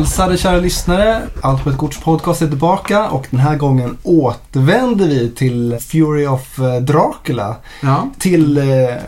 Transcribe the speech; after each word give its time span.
hälsade 0.00 0.36
kära 0.38 0.56
lyssnare. 0.56 1.22
Allt 1.42 1.64
på 1.64 1.70
ett 1.70 1.78
korts 1.78 1.98
podcast 2.00 2.42
är 2.42 2.46
tillbaka 2.46 3.08
och 3.08 3.26
den 3.30 3.40
här 3.40 3.56
gången 3.56 3.96
återvänder 4.02 5.06
vi 5.06 5.30
till 5.30 5.78
Fury 5.80 6.26
of 6.26 6.58
eh, 6.58 6.76
Dracula. 6.76 7.56
Ja. 7.82 8.10
Till 8.18 8.58
eh, 8.58 8.64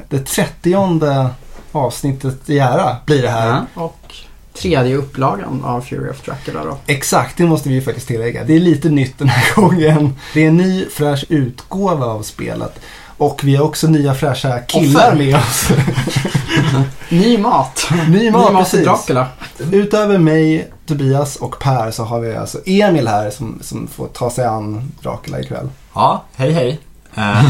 det 0.09 0.19
trettionde 0.27 1.27
avsnittet 1.73 2.51
i 2.51 2.59
ära 2.59 2.97
blir 3.07 3.23
det 3.23 3.29
här. 3.31 3.47
ja. 3.75 3.83
Och 3.83 4.15
tredje 4.59 4.97
upplagan 4.97 5.65
av 5.65 5.81
Fury 5.81 6.11
of 6.11 6.23
Dracula 6.25 6.65
då. 6.65 6.79
Exakt, 6.87 7.37
det 7.37 7.45
måste 7.45 7.69
vi 7.69 7.75
ju 7.75 7.83
faktiskt 7.83 8.09
tillägga. 8.09 8.45
Det 8.45 8.55
är 8.57 8.61
lite 8.61 8.89
nytt 8.89 9.19
den 9.19 9.29
här 9.29 9.55
gången. 9.61 10.15
Det 10.35 10.45
är 10.45 10.49
en 10.49 10.57
ny 10.57 10.85
fräsch 10.91 11.25
utgåva 11.29 12.07
av 12.07 12.23
spelet. 12.23 12.81
Och 13.17 13.41
vi 13.45 13.57
har 13.57 13.65
också 13.65 13.87
nya 13.89 14.15
fräscha 14.15 14.59
killar 14.59 15.07
Offer. 15.13 15.17
med 15.19 15.37
oss. 15.37 15.69
Ny 17.09 17.39
mat. 17.39 17.89
Ny 18.09 18.31
mat, 18.31 18.49
Ny 18.49 18.53
mat 18.53 18.71
till 18.71 18.79
precis. 18.79 18.85
Dracula. 18.85 19.27
Utöver 19.73 20.19
mig, 20.19 20.73
Tobias 20.87 21.37
och 21.37 21.59
Per 21.59 21.91
så 21.91 22.05
har 22.05 22.21
vi 22.21 22.37
alltså 22.37 22.59
Emil 22.67 23.09
här 23.09 23.31
som, 23.31 23.59
som 23.63 23.87
får 23.87 24.07
ta 24.07 24.31
sig 24.31 24.45
an 24.45 24.93
Dracula 25.03 25.41
ikväll. 25.41 25.69
Ja, 25.95 26.23
hej 26.37 26.53
hej. 26.53 26.81
Eh, 27.15 27.45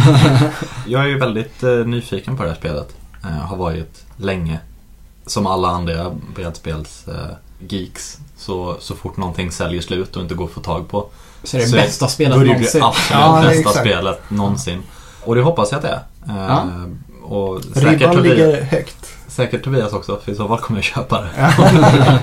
jag 0.86 1.02
är 1.02 1.06
ju 1.06 1.18
väldigt 1.18 1.62
eh, 1.62 1.70
nyfiken 1.70 2.36
på 2.36 2.42
det 2.42 2.48
här 2.48 2.56
spelet. 2.56 2.88
Eh, 3.24 3.30
har 3.30 3.56
varit 3.56 4.05
länge. 4.16 4.58
Som 5.27 5.46
alla 5.46 5.68
andra 5.68 6.10
brädspels-geeks. 6.34 8.18
så, 8.36 8.77
så 8.80 8.94
fort 8.94 9.16
någonting 9.16 9.50
säljer 9.52 9.80
slut 9.83 10.16
och 10.16 10.22
inte 10.22 10.34
går 10.34 10.44
att 10.44 10.50
få 10.50 10.60
tag 10.60 10.88
på. 10.88 11.06
Så 11.44 11.56
det 11.56 11.62
är 11.62 11.66
Så 11.66 11.77
det 11.77 11.83
bästa 11.83 12.05
Då 12.05 12.08
spelet 12.10 12.36
är 12.36 12.40
det 12.40 12.46
ju 12.46 12.52
det 12.52 12.58
någonsin. 12.58 12.83
absolut 12.83 13.20
Ja, 13.22 13.33
det 13.33 13.46
är 13.46 13.48
bästa 13.48 13.60
exakt. 13.70 13.86
spelet 13.86 14.20
någonsin. 14.30 14.83
Och 15.24 15.34
det 15.34 15.42
hoppas 15.42 15.72
jag 15.72 15.77
att 15.78 15.83
det 15.83 15.88
är. 15.88 16.02
Ja. 16.48 16.68
Och 17.22 17.62
säkert 17.64 17.84
Ribban 18.00 18.16
Tobias, 18.16 18.36
ligger 18.38 18.62
högt. 18.62 19.06
Säkert 19.33 19.64
Tobias 19.64 19.92
också, 19.92 20.20
för 20.25 20.33
i 20.33 20.34
så 20.34 20.48
fall 20.48 20.58
kommer 20.58 20.78
jag 20.78 20.84
köpa 20.84 21.20
det. 21.20 21.28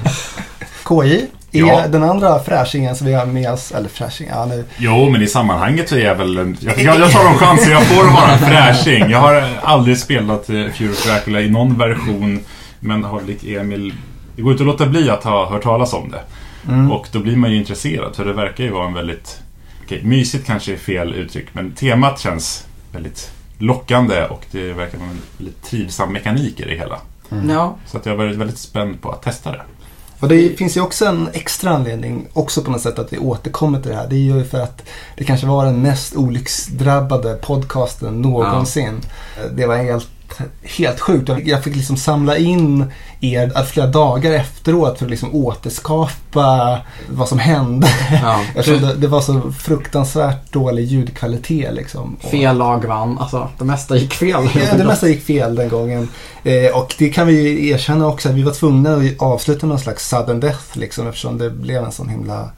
KJ 0.85 1.25
är 1.51 1.59
Ja. 1.59 1.87
den 1.87 2.03
andra 2.03 2.39
fräschingen 2.39 2.95
som 2.95 3.07
vi 3.07 3.13
har 3.13 3.25
med 3.25 3.51
oss. 3.51 3.71
Eller 3.71 3.89
fräsching, 3.89 4.27
ja 4.31 4.45
nu. 4.45 4.65
Jo, 4.77 5.09
men 5.09 5.21
i 5.21 5.27
sammanhanget 5.27 5.89
så 5.89 5.95
är 5.95 6.05
jag 6.05 6.15
väl... 6.15 6.55
Jag, 6.59 6.79
jag, 6.81 6.99
jag 6.99 7.11
tar 7.11 7.23
de 7.23 7.33
chanser 7.37 7.71
jag 7.71 7.83
får 7.83 8.07
att 8.07 8.13
vara 8.13 8.31
en 8.31 8.39
fräsching. 8.39 9.09
Jag 9.09 9.19
har 9.19 9.43
aldrig 9.63 9.97
spelat 9.97 10.49
eh, 10.49 10.55
Fury 10.55 10.89
of 10.91 11.05
Dracula 11.07 11.41
i 11.41 11.49
någon 11.49 11.77
version. 11.77 12.39
Men 12.79 13.03
har 13.03 13.21
lik 13.21 13.43
Emil... 13.43 13.93
Det 14.35 14.41
går 14.41 14.51
inte 14.51 14.63
att 14.63 14.67
låta 14.67 14.85
bli 14.85 15.09
att 15.09 15.23
ha 15.23 15.49
hört 15.49 15.63
talas 15.63 15.93
om 15.93 16.11
det. 16.11 16.21
Mm. 16.73 16.91
Och 16.91 17.07
då 17.11 17.19
blir 17.19 17.35
man 17.35 17.51
ju 17.51 17.57
intresserad. 17.57 18.15
För 18.15 18.25
det 18.25 18.33
verkar 18.33 18.63
ju 18.63 18.71
vara 18.71 18.87
en 18.87 18.93
väldigt... 18.93 19.39
Okej, 19.85 20.01
mysigt 20.03 20.47
kanske 20.47 20.73
är 20.73 20.77
fel 20.77 21.13
uttryck. 21.13 21.45
Men 21.51 21.71
temat 21.71 22.19
känns 22.19 22.65
väldigt 22.91 23.31
lockande. 23.59 24.25
Och 24.25 24.45
det 24.51 24.73
verkar 24.73 24.97
vara 24.97 25.09
en 25.09 25.21
väldigt 25.37 25.63
trivsam 25.63 26.13
mekanik 26.13 26.59
i 26.59 26.63
det 26.63 26.75
hela. 26.75 26.99
Ja. 27.47 27.75
Så 27.85 27.97
att 27.97 28.05
jag 28.05 28.13
har 28.13 28.17
varit 28.17 28.37
väldigt 28.37 28.57
spänd 28.57 29.01
på 29.01 29.11
att 29.11 29.21
testa 29.21 29.51
det. 29.51 29.61
Och 30.19 30.29
det 30.29 30.57
finns 30.57 30.77
ju 30.77 30.81
också 30.81 31.05
en 31.05 31.29
extra 31.33 31.69
anledning 31.69 32.27
också 32.33 32.61
på 32.61 32.71
något 32.71 32.81
sätt 32.81 32.99
att 32.99 33.13
vi 33.13 33.17
återkommer 33.17 33.81
till 33.81 33.91
det 33.91 33.97
här. 33.97 34.07
Det 34.09 34.15
är 34.15 34.35
ju 34.37 34.43
för 34.43 34.59
att 34.59 34.83
det 35.17 35.23
kanske 35.23 35.47
var 35.47 35.65
den 35.65 35.81
mest 35.81 36.15
olycksdrabbade 36.15 37.33
podcasten 37.33 38.21
någonsin. 38.21 39.01
Det 39.51 39.65
var 39.65 39.77
helt, 39.77 40.09
helt 40.63 40.99
sjukt. 40.99 41.29
Jag- 41.45 41.63
fick 41.63 41.75
liksom 41.75 41.97
samla 41.97 42.37
in 42.37 42.91
er 43.21 43.63
flera 43.63 43.87
dagar 43.87 44.31
efteråt 44.31 44.97
för 44.97 45.05
att 45.05 45.11
liksom 45.11 45.35
återskapa 45.35 46.79
vad 47.09 47.27
som 47.27 47.39
hände. 47.39 47.87
ja. 48.21 48.41
Det, 48.65 48.93
det 48.95 49.07
var 49.07 49.21
så 49.21 49.51
fruktansvärt 49.51 50.53
dålig 50.53 50.85
ljudkvalitet 50.85 51.73
liksom. 51.73 52.17
Fel 52.31 52.57
lag 52.57 52.85
vann. 52.85 53.17
Alltså, 53.19 53.49
det 53.57 53.65
mesta 53.65 53.97
gick 53.97 54.13
fel. 54.13 54.49
Ja, 54.55 54.77
det 54.77 54.83
mesta 54.85 55.07
gick 55.07 55.25
fel 55.25 55.55
den 55.55 55.69
gången. 55.69 56.07
Eh, 56.43 56.77
och 56.77 56.95
det 56.97 57.09
kan 57.09 57.27
vi 57.27 57.69
erkänna 57.69 58.07
också 58.07 58.29
att 58.29 58.35
vi 58.35 58.43
var 58.43 58.51
tvungna 58.51 58.93
att 58.95 59.03
avsluta 59.21 59.65
med 59.65 59.69
någon 59.69 59.79
slags 59.79 60.09
sudden 60.09 60.39
death 60.39 60.63
liksom 60.77 61.07
eftersom 61.07 61.37
det 61.37 61.49
blev 61.49 61.83
en 61.83 61.91
sån 61.91 62.09
himla... 62.09 62.49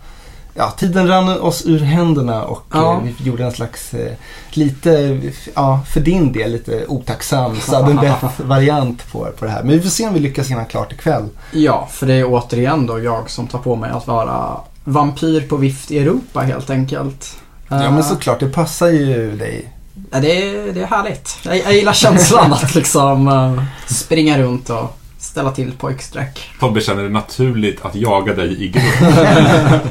Ja, 0.53 0.71
tiden 0.71 1.07
rann 1.07 1.29
oss 1.29 1.65
ur 1.65 1.79
händerna 1.79 2.43
och 2.43 2.63
Ja. 2.73 2.93
eh, 2.93 2.99
vi 3.17 3.23
gjorde 3.29 3.43
en 3.43 3.51
slags 3.51 3.93
eh, 3.93 4.11
lite, 4.51 5.21
ja, 5.55 5.79
för 5.93 5.99
din 5.99 6.31
del 6.33 6.51
lite 6.51 6.85
otacksam 6.87 7.55
sudden 7.55 7.97
death-variant 8.01 9.11
på, 9.11 9.27
på 9.39 9.45
det 9.45 9.51
här. 9.51 9.63
Men 9.63 9.71
vi 9.75 9.81
får 9.81 9.89
se 9.89 10.07
om 10.07 10.13
vi 10.13 10.19
lyckas 10.19 10.47
hinna 10.51 10.65
klart 10.65 10.91
ikväll. 10.93 11.29
Ja, 11.51 11.87
för 11.91 12.07
det 12.07 12.13
är 12.13 12.25
återigen 12.25 12.85
då 12.87 12.99
jag 12.99 13.29
som 13.29 13.47
tar 13.47 13.59
på 13.59 13.75
mig 13.75 13.91
att 13.91 14.07
vara 14.07 14.57
vampyr 14.83 15.41
på 15.47 15.55
vift 15.57 15.91
i 15.91 15.99
Europa 15.99 16.39
helt 16.41 16.69
enkelt. 16.69 17.35
Ja, 17.69 17.83
Eh, 17.83 17.91
men 17.93 18.03
såklart, 18.03 18.39
det 18.39 18.49
passar 18.49 18.87
ju 18.87 19.37
dig. 19.37 19.71
Ja, 20.11 20.19
det, 20.19 20.41
är, 20.49 20.73
det 20.73 20.81
är 20.81 20.85
härligt. 20.87 21.37
Jag, 21.43 21.57
jag 21.57 21.73
gillar 21.73 21.93
känslan 21.93 22.53
att 22.53 22.75
liksom 22.75 23.27
eh, 23.27 23.63
springa 23.87 24.37
runt 24.39 24.69
och 24.69 24.97
ställa 25.31 25.51
till 25.51 25.71
pojksträck. 25.71 26.49
Tobbe 26.59 26.81
känner 26.81 27.03
det 27.03 27.09
naturligt 27.09 27.85
att 27.85 27.95
jaga 27.95 28.33
dig 28.33 28.63
i 28.63 28.67
grupp. 28.69 28.83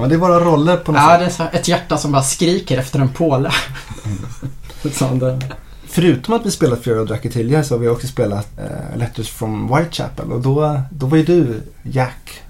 Ja, 0.00 0.06
det 0.06 0.14
är 0.14 0.18
våra 0.18 0.40
roller 0.40 0.76
på 0.76 0.92
något 0.92 1.00
Ja, 1.00 1.08
sätt. 1.10 1.18
det 1.20 1.24
är 1.26 1.30
så, 1.30 1.56
ett 1.56 1.68
hjärta 1.68 1.96
som 1.96 2.12
bara 2.12 2.22
skriker 2.22 2.78
efter 2.78 2.98
en 3.00 3.08
påle. 3.08 3.50
Förutom 5.88 6.34
att 6.34 6.46
vi 6.46 6.50
spelat 6.50 6.84
Fear 6.84 7.02
of 7.02 7.08
Dracula 7.08 7.32
tidigare 7.32 7.64
så 7.64 7.74
har 7.74 7.78
vi 7.78 7.88
också 7.88 8.06
spelat 8.06 8.48
eh, 8.58 8.98
Letters 8.98 9.30
from 9.30 9.76
Whitechapel 9.76 10.32
och 10.32 10.40
då, 10.40 10.80
då 10.90 11.06
var 11.06 11.16
ju 11.16 11.24
du 11.24 11.62
Jack, 11.82 12.42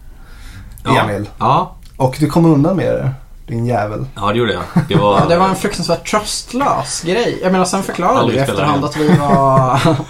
Ja. 0.85 1.01
Emil. 1.05 1.29
Ja, 1.39 1.77
Och 1.97 2.17
du 2.21 2.27
kom 2.27 2.47
undan 2.47 2.77
med 2.77 2.87
det, 2.95 3.11
din 3.47 3.67
jävel. 3.67 4.07
ja 4.17 4.33
det 4.33 4.39
gjorde 4.39 4.53
jag. 4.53 4.63
Det 4.89 4.95
var, 4.95 5.19
Ja, 5.21 5.27
det 5.29 5.37
var 5.37 5.49
en 5.49 5.57
fruktansvärt 5.57 6.11
tröstlös 6.11 7.03
grej. 7.03 7.39
Jag 7.43 7.53
menar, 7.53 7.65
sen 7.65 7.83
förklarade 7.83 8.19
Aldrig 8.19 8.39
du 8.39 8.43
i 8.43 8.45
spelat 8.47 8.61
efterhand 8.61 8.85
att 8.85 8.97
vi 8.97 9.09
var... 9.09 9.81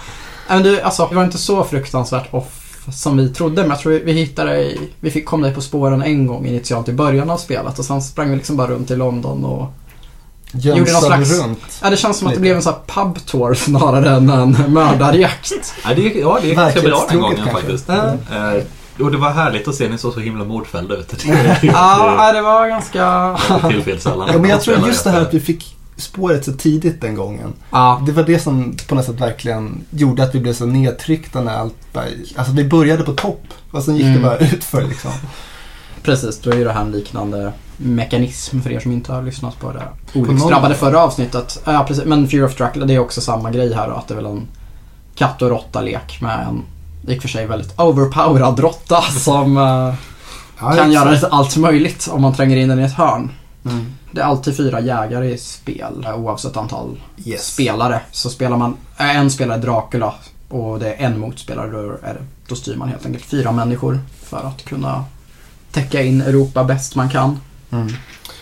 Men 0.53 0.63
du, 0.63 0.81
alltså, 0.81 1.07
vi 1.09 1.15
var 1.15 1.23
inte 1.23 1.37
så 1.37 1.63
fruktansvärt 1.63 2.33
off 2.33 2.57
som 2.93 3.17
vi 3.17 3.29
trodde, 3.29 3.61
men 3.61 3.69
jag 3.69 3.79
tror 3.79 3.91
vi 4.05 4.11
hittade 4.11 4.57
i, 4.61 4.89
Vi 4.99 5.11
fick 5.11 5.25
kom 5.25 5.41
dig 5.41 5.53
på 5.53 5.61
spåren 5.61 6.01
en 6.01 6.27
gång 6.27 6.45
initialt 6.47 6.89
i 6.89 6.93
början 6.93 7.29
av 7.29 7.37
spelet 7.37 7.79
och 7.79 7.85
sen 7.85 8.01
sprang 8.01 8.29
vi 8.29 8.35
liksom 8.35 8.57
bara 8.57 8.67
runt 8.67 8.91
i 8.91 8.95
London 8.95 9.45
och... 9.45 9.73
Gjorde 10.53 10.69
någon 10.69 10.77
Jönsade 10.87 11.05
slags- 11.25 11.41
runt. 11.41 11.79
Ja, 11.83 11.89
det 11.89 11.97
känns 11.97 12.17
som 12.17 12.27
att 12.27 12.33
det 12.33 12.39
blev 12.39 12.55
en 12.55 12.61
sån 12.61 12.73
här 12.73 13.03
pub 13.03 13.25
tour 13.25 13.53
snarare 13.53 14.09
än 14.09 14.29
en 14.29 14.51
mördarjakt. 14.73 15.51
Ja, 15.83 15.93
det 15.95 16.01
ja, 16.01 16.37
det 16.41 16.47
gick 16.47 16.57
ganska 16.57 16.81
bra 16.81 17.05
den 17.09 17.19
gången 17.21 17.37
kanske. 17.37 17.53
faktiskt. 17.53 17.85
Ja. 17.87 18.13
Eh, 18.55 18.63
och 19.05 19.11
det 19.11 19.17
var 19.17 19.29
härligt 19.29 19.67
att 19.67 19.75
se 19.75 19.89
ni 19.89 19.97
så 19.97 20.11
så 20.11 20.19
himla 20.19 20.43
mordfällda 20.43 20.95
ut. 20.95 21.09
Det 21.09 21.59
Ja, 21.67 22.31
det 22.33 22.41
var 22.41 22.67
ganska... 22.67 23.37
tillfälligt 23.69 24.03
sällan. 24.03 24.29
Ja, 24.31 24.37
men 24.39 24.49
jag 24.49 24.61
tror 24.61 24.87
just 24.87 25.03
det 25.03 25.09
här 25.11 25.21
att 25.21 25.33
vi 25.33 25.39
fick 25.39 25.75
spåret 26.01 26.45
så 26.45 26.51
tidigt 26.53 27.01
den 27.01 27.15
gången. 27.15 27.53
Ja, 27.71 28.01
Det 28.05 28.11
var 28.11 28.23
det 28.23 28.39
som 28.39 28.75
på 28.87 28.95
något 28.95 29.05
sätt 29.05 29.21
verkligen 29.21 29.83
gjorde 29.89 30.23
att 30.23 30.35
vi 30.35 30.39
blev 30.39 30.53
så 30.53 30.65
nedtryckta 30.65 31.41
när 31.41 31.57
allt 31.57 31.93
bara, 31.93 32.05
Alltså 32.35 32.53
vi 32.53 32.63
började 32.63 33.03
på 33.03 33.13
topp 33.13 33.43
och 33.71 33.83
sen 33.83 33.95
gick 33.95 34.05
Mm. 34.05 34.15
det 34.21 34.27
bara 34.27 34.37
utför 34.53 34.81
liksom. 34.87 35.11
precis. 36.03 36.39
Då 36.39 36.49
är 36.51 36.55
ju 36.57 36.63
det 36.63 36.71
här 36.71 36.81
en 36.81 36.91
liknande 36.91 37.53
mekanism 37.77 38.61
för 38.61 38.71
er 38.71 38.79
som 38.79 38.91
inte 38.91 39.13
har 39.13 39.23
lyssnat 39.23 39.59
på 39.59 39.71
det 39.71 39.83
olycksdrabbade 40.19 40.75
förra 40.75 41.03
avsnittet. 41.03 41.61
Ja, 41.65 41.85
precis. 41.87 42.05
Men 42.05 42.27
Fear 42.27 42.45
of 42.45 42.55
Dracula, 42.55 42.85
det 42.85 42.93
är 42.95 42.99
också 42.99 43.21
samma 43.21 43.51
grej 43.51 43.73
här 43.73 43.89
då. 43.89 43.95
Att 43.95 44.07
det 44.07 44.13
är 44.13 44.15
väl 44.15 44.25
en 44.25 44.47
katt 45.15 45.41
och 45.41 45.49
råtta-lek 45.49 46.21
med 46.21 46.47
en, 46.47 46.63
i 47.13 47.17
och 47.17 47.21
för 47.21 47.29
sig 47.29 47.45
väldigt 47.47 47.79
overpowerad 47.79 48.59
råtta 48.59 49.01
som 49.19 49.57
eh, 49.57 49.93
Ja, 50.63 50.71
kan 50.75 50.91
göra 50.91 51.17
allt 51.31 51.57
möjligt 51.57 52.07
om 52.11 52.21
man 52.21 52.33
tränger 52.33 52.57
in 52.57 52.69
den 52.69 52.79
i 52.79 52.83
ett 52.83 52.93
hörn. 52.93 53.29
Mm. 53.65 53.85
Det 54.11 54.21
är 54.21 54.25
alltid 54.25 54.57
fyra 54.57 54.79
jägare 54.79 55.33
i 55.33 55.37
spel 55.37 56.05
eh, 56.05 56.15
oavsett 56.19 56.57
antal 56.57 57.01
Yes. 57.25 57.45
spelare. 57.53 58.01
Så 58.11 58.29
spelar 58.29 58.57
man 58.57 58.77
äh, 58.97 59.17
en 59.17 59.31
spelare 59.31 59.57
Dracula 59.57 60.13
och 60.49 60.79
det 60.79 60.93
är 60.93 61.05
en 61.05 61.19
motspelare 61.19 61.71
då, 61.71 61.79
är 61.79 62.13
det, 62.13 62.21
då 62.47 62.55
styr 62.55 62.75
man 62.75 62.89
helt 62.89 63.05
enkelt 63.05 63.25
fyra 63.25 63.51
människor 63.51 63.99
för 64.23 64.37
att 64.47 64.65
kunna 64.65 65.05
täcka 65.71 66.01
in 66.01 66.21
Europa 66.21 66.63
bäst 66.63 66.95
man 66.95 67.09
kan. 67.09 67.39
Mm. 67.71 67.87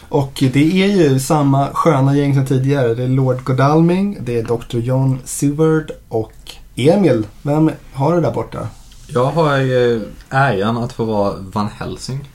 Och 0.10 0.44
det 0.54 0.84
är 0.84 0.88
ju 0.88 1.20
samma 1.20 1.68
sköna 1.74 2.16
gäng 2.16 2.34
som 2.36 2.46
tidigare. 2.46 2.96
Det 2.96 3.04
är 3.04 3.08
Lord 3.08 3.44
Godalming, 3.44 4.18
det 4.22 4.38
är 4.40 4.44
Dr. 4.44 4.78
John 4.78 5.20
Seward 5.26 5.92
och 6.10 6.34
Emil. 6.76 7.28
Vem 7.42 7.72
har 7.94 8.16
du 8.16 8.22
där 8.22 8.32
borta? 8.32 8.68
Jag 9.08 9.26
har 9.26 9.58
ju 9.58 10.02
äran 10.30 10.78
att 10.78 10.94
få 10.94 11.06
vara 11.06 11.34
Van 11.38 11.70
Helsing. 11.80 12.30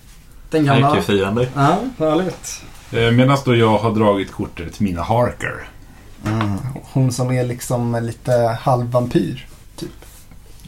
Den 0.50 0.64
gamla... 0.66 0.90
Ärkefiende. 0.90 1.48
Ja, 1.54 1.78
härligt. 1.98 2.62
Eh, 2.94 3.10
Medan 3.10 3.38
då 3.44 3.56
jag 3.56 3.78
har 3.78 3.90
dragit 3.94 4.32
kortet 4.32 4.80
Mina 4.80 5.02
Harker. 5.02 5.54
Hon 6.92 7.12
som 7.12 7.30
är 7.30 7.44
liksom 7.44 7.98
lite 8.02 8.58
halvvampyr. 8.60 9.46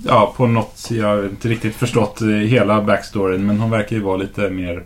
Ja, 0.04 0.34
på 0.36 0.46
något, 0.46 0.86
jag 0.90 1.06
har 1.08 1.24
inte 1.24 1.48
riktigt 1.48 1.74
förstått 1.76 2.20
eh, 2.20 2.26
hela 2.28 2.82
backstoryn 2.82 3.46
men 3.46 3.60
hon 3.60 3.70
verkar 3.70 3.96
ju 3.96 4.02
vara 4.02 4.16
lite 4.16 4.50
mer 4.50 4.82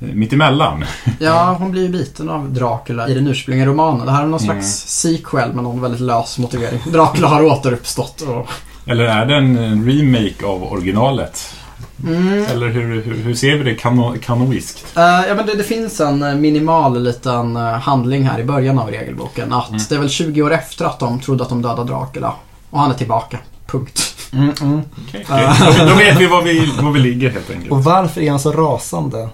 eh, 0.00 0.08
mittemellan. 0.14 0.84
Ja, 1.20 1.56
hon 1.58 1.70
blir 1.70 1.82
ju 1.82 1.88
biten 1.88 2.28
av 2.30 2.52
Dracula 2.54 3.08
i 3.08 3.14
den 3.14 3.26
ursprungliga 3.26 3.66
romanen. 3.68 4.06
Det 4.06 4.12
här 4.12 4.22
är 4.22 4.26
någon 4.26 4.40
Mm. 4.40 4.62
slags 4.62 4.86
sequel 5.00 5.52
med 5.54 5.64
någon 5.64 5.80
väldigt 5.80 6.00
lös 6.00 6.38
motivering. 6.38 6.80
Dracula 6.86 7.28
har 7.28 7.42
återuppstått 7.42 8.20
och... 8.20 8.46
Eller 8.86 9.04
är 9.04 9.26
det 9.26 9.34
en 9.34 9.86
remake 9.90 10.46
av 10.46 10.72
originalet? 10.72 11.54
Mm. 12.06 12.44
Eller 12.44 12.68
hur, 12.68 13.02
hur, 13.02 13.14
hur 13.14 13.34
ser 13.34 13.56
vi 13.56 13.64
det 13.64 13.74
kano, 13.74 14.16
kanoiskt? 14.22 14.84
Eh, 14.96 15.02
ja, 15.02 15.34
men 15.34 15.46
det, 15.46 15.54
det 15.54 15.64
finns 15.64 16.00
en 16.00 16.22
eh, 16.22 16.34
minimal 16.34 17.02
liten 17.02 17.56
eh, 17.56 17.62
handling 17.62 18.22
här 18.28 18.38
i 18.38 18.44
början 18.44 18.78
av 18.78 18.88
regelboken. 18.90 19.52
Att 19.52 19.68
Mm. 19.68 19.80
det 19.88 19.94
är 19.94 19.98
väl 19.98 20.10
20 20.10 20.42
år 20.42 20.52
efter 20.52 20.84
att 20.84 20.98
de 20.98 21.20
trodde 21.20 21.42
att 21.42 21.48
de 21.48 21.62
dödade 21.62 21.92
Dracula. 21.92 22.34
Och 22.70 22.80
han 22.80 22.90
är 22.90 22.94
tillbaka. 22.94 23.38
Punkt. 23.66 24.14
Mm, 24.32 24.52
mm. 24.60 24.80
Okej, 25.08 25.26
okej. 25.28 25.48
Då, 25.78 25.84
då 25.84 25.94
vet 25.94 26.20
vi 26.20 26.26
var 26.26 26.42
vi, 26.42 26.72
var 26.82 26.90
vi 26.90 27.00
ligger 27.00 27.30
helt 27.30 27.50
enkelt. 27.50 27.72
Och 27.72 27.84
varför 27.84 28.20
är 28.20 28.30
han 28.30 28.40
så 28.40 28.52
rasande? 28.52 29.28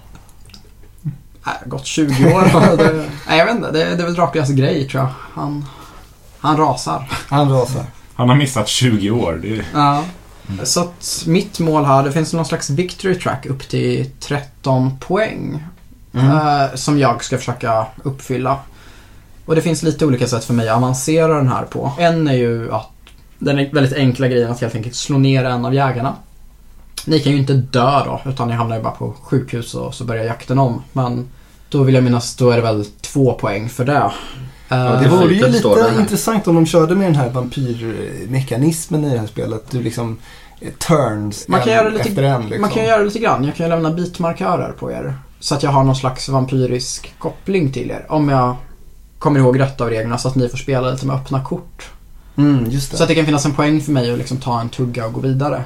Nej, 1.47 1.55
gått 1.67 1.87
20 1.87 2.33
år. 2.35 2.77
det, 2.77 3.05
nej, 3.29 3.39
jag 3.39 3.47
vet 3.47 3.55
inte. 3.57 3.71
Det, 3.71 3.79
det 3.85 4.03
är 4.03 4.05
väl 4.07 4.15
Draculas 4.15 4.51
grej 4.51 4.89
tror 4.89 5.03
jag. 5.03 5.11
Han, 5.35 5.65
han 6.41 6.57
rasar. 6.57 7.09
Han 7.29 7.53
rasar. 7.53 7.85
Han 8.15 8.29
har 8.29 8.37
missat 8.37 8.69
20 8.69 9.11
år. 9.11 9.39
Det 9.43 9.49
är, 9.57 9.65
Ja. 9.75 10.03
Så 10.63 10.81
att 10.81 11.25
mitt 11.27 11.61
mål 11.61 11.85
här, 11.85 12.05
det 12.05 12.13
finns 12.13 12.33
någon 12.33 12.45
slags 12.45 12.71
victory 12.71 13.15
track 13.15 13.47
upp 13.47 13.69
till 13.69 14.11
13 14.21 14.99
poäng. 14.99 15.65
Mm. 16.17 16.31
eh, 16.31 16.75
som 16.75 16.99
jag 16.99 17.25
ska 17.25 17.39
försöka 17.39 17.87
uppfylla. 18.03 18.59
Och 19.47 19.55
det 19.55 19.63
finns 19.63 19.83
lite 19.83 20.07
olika 20.07 20.27
sätt 20.27 20.45
för 20.45 20.55
mig 20.55 20.69
att 20.69 20.77
avancera 20.77 21.37
den 21.37 21.49
här 21.49 21.63
på. 21.63 21.93
En 21.99 22.29
är 22.29 22.33
ju 22.33 22.73
att 22.73 22.91
den 23.39 23.59
är 23.59 23.73
väldigt 23.73 23.93
enkla 23.93 24.29
grejen 24.29 24.51
att 24.51 24.61
helt 24.61 24.75
enkelt 24.75 24.95
slå 24.95 25.19
ner 25.19 25.45
en 25.45 25.65
av 25.65 25.75
jägarna. 25.75 26.15
Ni 27.05 27.21
kan 27.21 27.33
ju 27.33 27.39
inte 27.39 27.53
dö 27.53 28.05
då, 28.05 28.21
utan 28.31 28.49
ni 28.49 28.55
hamnar 28.55 28.77
ju 28.77 28.83
bara 28.83 28.93
på 28.93 29.15
sjukhus 29.23 29.75
och 29.75 29.95
så 29.95 30.05
börjar 30.05 30.25
jakten 30.25 30.59
om. 30.59 30.83
Men 30.93 31.29
då 31.69 31.83
vill 31.83 31.95
jag 31.95 32.05
minnas, 32.05 32.37
då 32.37 32.51
är 32.51 32.57
det 32.57 32.63
väl 32.63 32.85
två 33.01 33.33
poäng 33.33 33.69
för 33.69 33.85
det. 33.85 34.13
Ja, 34.69 34.95
Eh, 34.95 35.01
det 35.03 35.09
vore 35.09 35.35
ju 35.35 35.47
lite 35.49 35.95
intressant 35.99 36.49
om 36.49 36.55
de 36.55 36.67
körde 36.67 36.95
med 36.95 37.07
den 37.07 37.15
här 37.17 37.29
vampyrmekanismen 37.31 39.05
i 39.05 39.11
det 39.13 39.19
här 39.19 39.27
spelet. 39.27 39.71
Du 39.71 39.83
liksom 39.83 40.19
eh, 40.61 40.73
turns 40.73 41.49
Man 41.49 41.61
kan 41.61 41.69
en 41.69 41.75
göra 41.75 41.89
lite- 41.89 42.09
efter 42.09 42.23
en. 42.23 42.41
Liksom. 42.43 42.61
Man 42.61 42.71
kan 42.71 42.85
göra 42.85 43.03
lite 43.03 43.19
grann. 43.19 43.45
Jag 43.45 43.55
kan 43.57 43.67
ju 43.67 43.71
lämna 43.71 43.91
bitmarkörer 43.91 44.73
på 44.73 44.93
er. 44.93 45.15
Så 45.41 45.55
att 45.55 45.63
jag 45.63 45.71
har 45.71 45.85
någon 45.85 45.97
slags 45.97 46.29
vampyrisk 46.29 47.15
koppling 47.19 47.73
till 47.73 47.91
er. 47.91 48.07
Om 48.09 48.29
jag 48.29 48.57
kommer 49.19 49.41
ihåg 49.41 49.61
rätt 49.61 49.81
av 49.81 49.91
reglerna 49.91 50.19
så 50.19 50.29
att 50.29 50.35
ni 50.35 50.49
får 50.49 50.59
spela 50.59 50.91
lite 50.91 51.07
med 51.07 51.17
öppna 51.17 51.45
kort. 51.45 51.91
Mm, 52.37 52.71
just 52.71 52.91
det. 52.91 52.97
Så 52.97 53.03
att 53.03 53.09
det 53.09 53.15
kan 53.15 53.25
finnas 53.27 53.45
en 53.47 53.53
poäng 53.55 53.81
för 53.81 53.93
mig 53.93 54.13
att 54.13 54.19
liksom 54.19 54.37
ta 54.37 54.61
en 54.61 54.69
tugga 54.69 55.07
och 55.07 55.13
gå 55.13 55.21
vidare. 55.21 55.65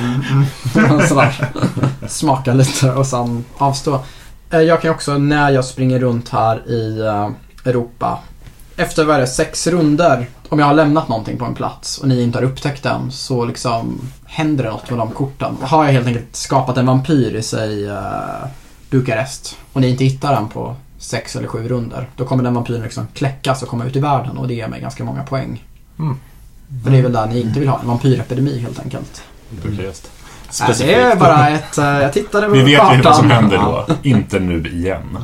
Mm, 0.00 1.00
Sådär. 1.08 1.50
Smaka 2.08 2.52
lite 2.52 2.92
och 2.92 3.06
sen 3.06 3.44
avstå. 3.58 4.00
Eh, 4.50 4.60
Jag 4.60 4.82
kan 4.82 4.90
också 4.90 5.18
när 5.18 5.50
jag 5.50 5.64
springer 5.64 5.98
runt 5.98 6.28
här 6.28 6.56
i 6.70 7.00
Europa. 7.64 8.18
Efter 8.82 9.04
vad 9.04 9.16
är 9.16 9.20
det, 9.20 9.26
sex 9.26 9.66
runder. 9.66 10.26
Om 10.48 10.58
jag 10.58 10.66
har 10.66 10.74
lämnat 10.74 11.08
någonting 11.08 11.38
på 11.38 11.44
en 11.44 11.54
plats 11.54 11.98
och 11.98 12.08
ni 12.08 12.22
inte 12.22 12.38
har 12.38 12.44
upptäckt 12.44 12.82
den 12.82 13.10
så 13.10 13.44
liksom 13.44 14.00
händer 14.24 14.64
det 14.64 14.70
något 14.70 14.90
med 14.90 14.98
de 14.98 15.10
korten. 15.10 15.56
Har 15.60 15.84
jag 15.84 15.92
helt 15.92 16.06
enkelt 16.06 16.36
skapat 16.36 16.76
en 16.76 16.86
vampyr 16.86 17.34
i 17.34 17.42
sig 17.42 17.90
uh, 17.90 17.98
Bukarest 18.90 19.56
och 19.72 19.80
ni 19.80 19.88
inte 19.88 20.04
hittar 20.04 20.34
den 20.34 20.48
på 20.48 20.76
sex 20.98 21.36
eller 21.36 21.48
sju 21.48 21.68
runder. 21.68 22.08
Då 22.16 22.24
kommer 22.24 22.44
den 22.44 22.54
vampyren 22.54 22.82
liksom 22.82 23.06
kläckas 23.14 23.62
och 23.62 23.68
komma 23.68 23.84
ut 23.84 23.96
i 23.96 24.00
världen 24.00 24.36
och 24.36 24.48
det 24.48 24.54
ger 24.54 24.68
mig 24.68 24.80
ganska 24.80 25.04
många 25.04 25.22
poäng. 25.22 25.64
Mm. 25.98 26.16
För 26.84 26.90
det 26.90 26.98
är 26.98 27.02
väl 27.02 27.12
där 27.12 27.26
ni 27.26 27.40
inte 27.40 27.60
vill 27.60 27.68
ha, 27.68 27.80
en 27.80 27.88
vampyrepidemi 27.88 28.58
helt 28.58 28.80
enkelt. 28.80 29.22
Bukarest. 29.62 30.10
Nej, 30.60 30.74
det 30.78 30.94
är 30.94 31.16
bara 31.16 31.48
ett... 31.48 31.78
eh, 31.78 31.84
jag 31.84 32.12
tittade 32.12 32.46
på 32.46 32.52
Vi 32.52 32.62
vet 32.62 32.80
kartan. 32.80 32.96
ju 32.96 33.02
vad 33.02 33.16
som 33.16 33.30
händer 33.30 33.58
då. 33.58 33.86
Inte 34.02 34.38
nu 34.38 34.68
igen. 34.68 35.18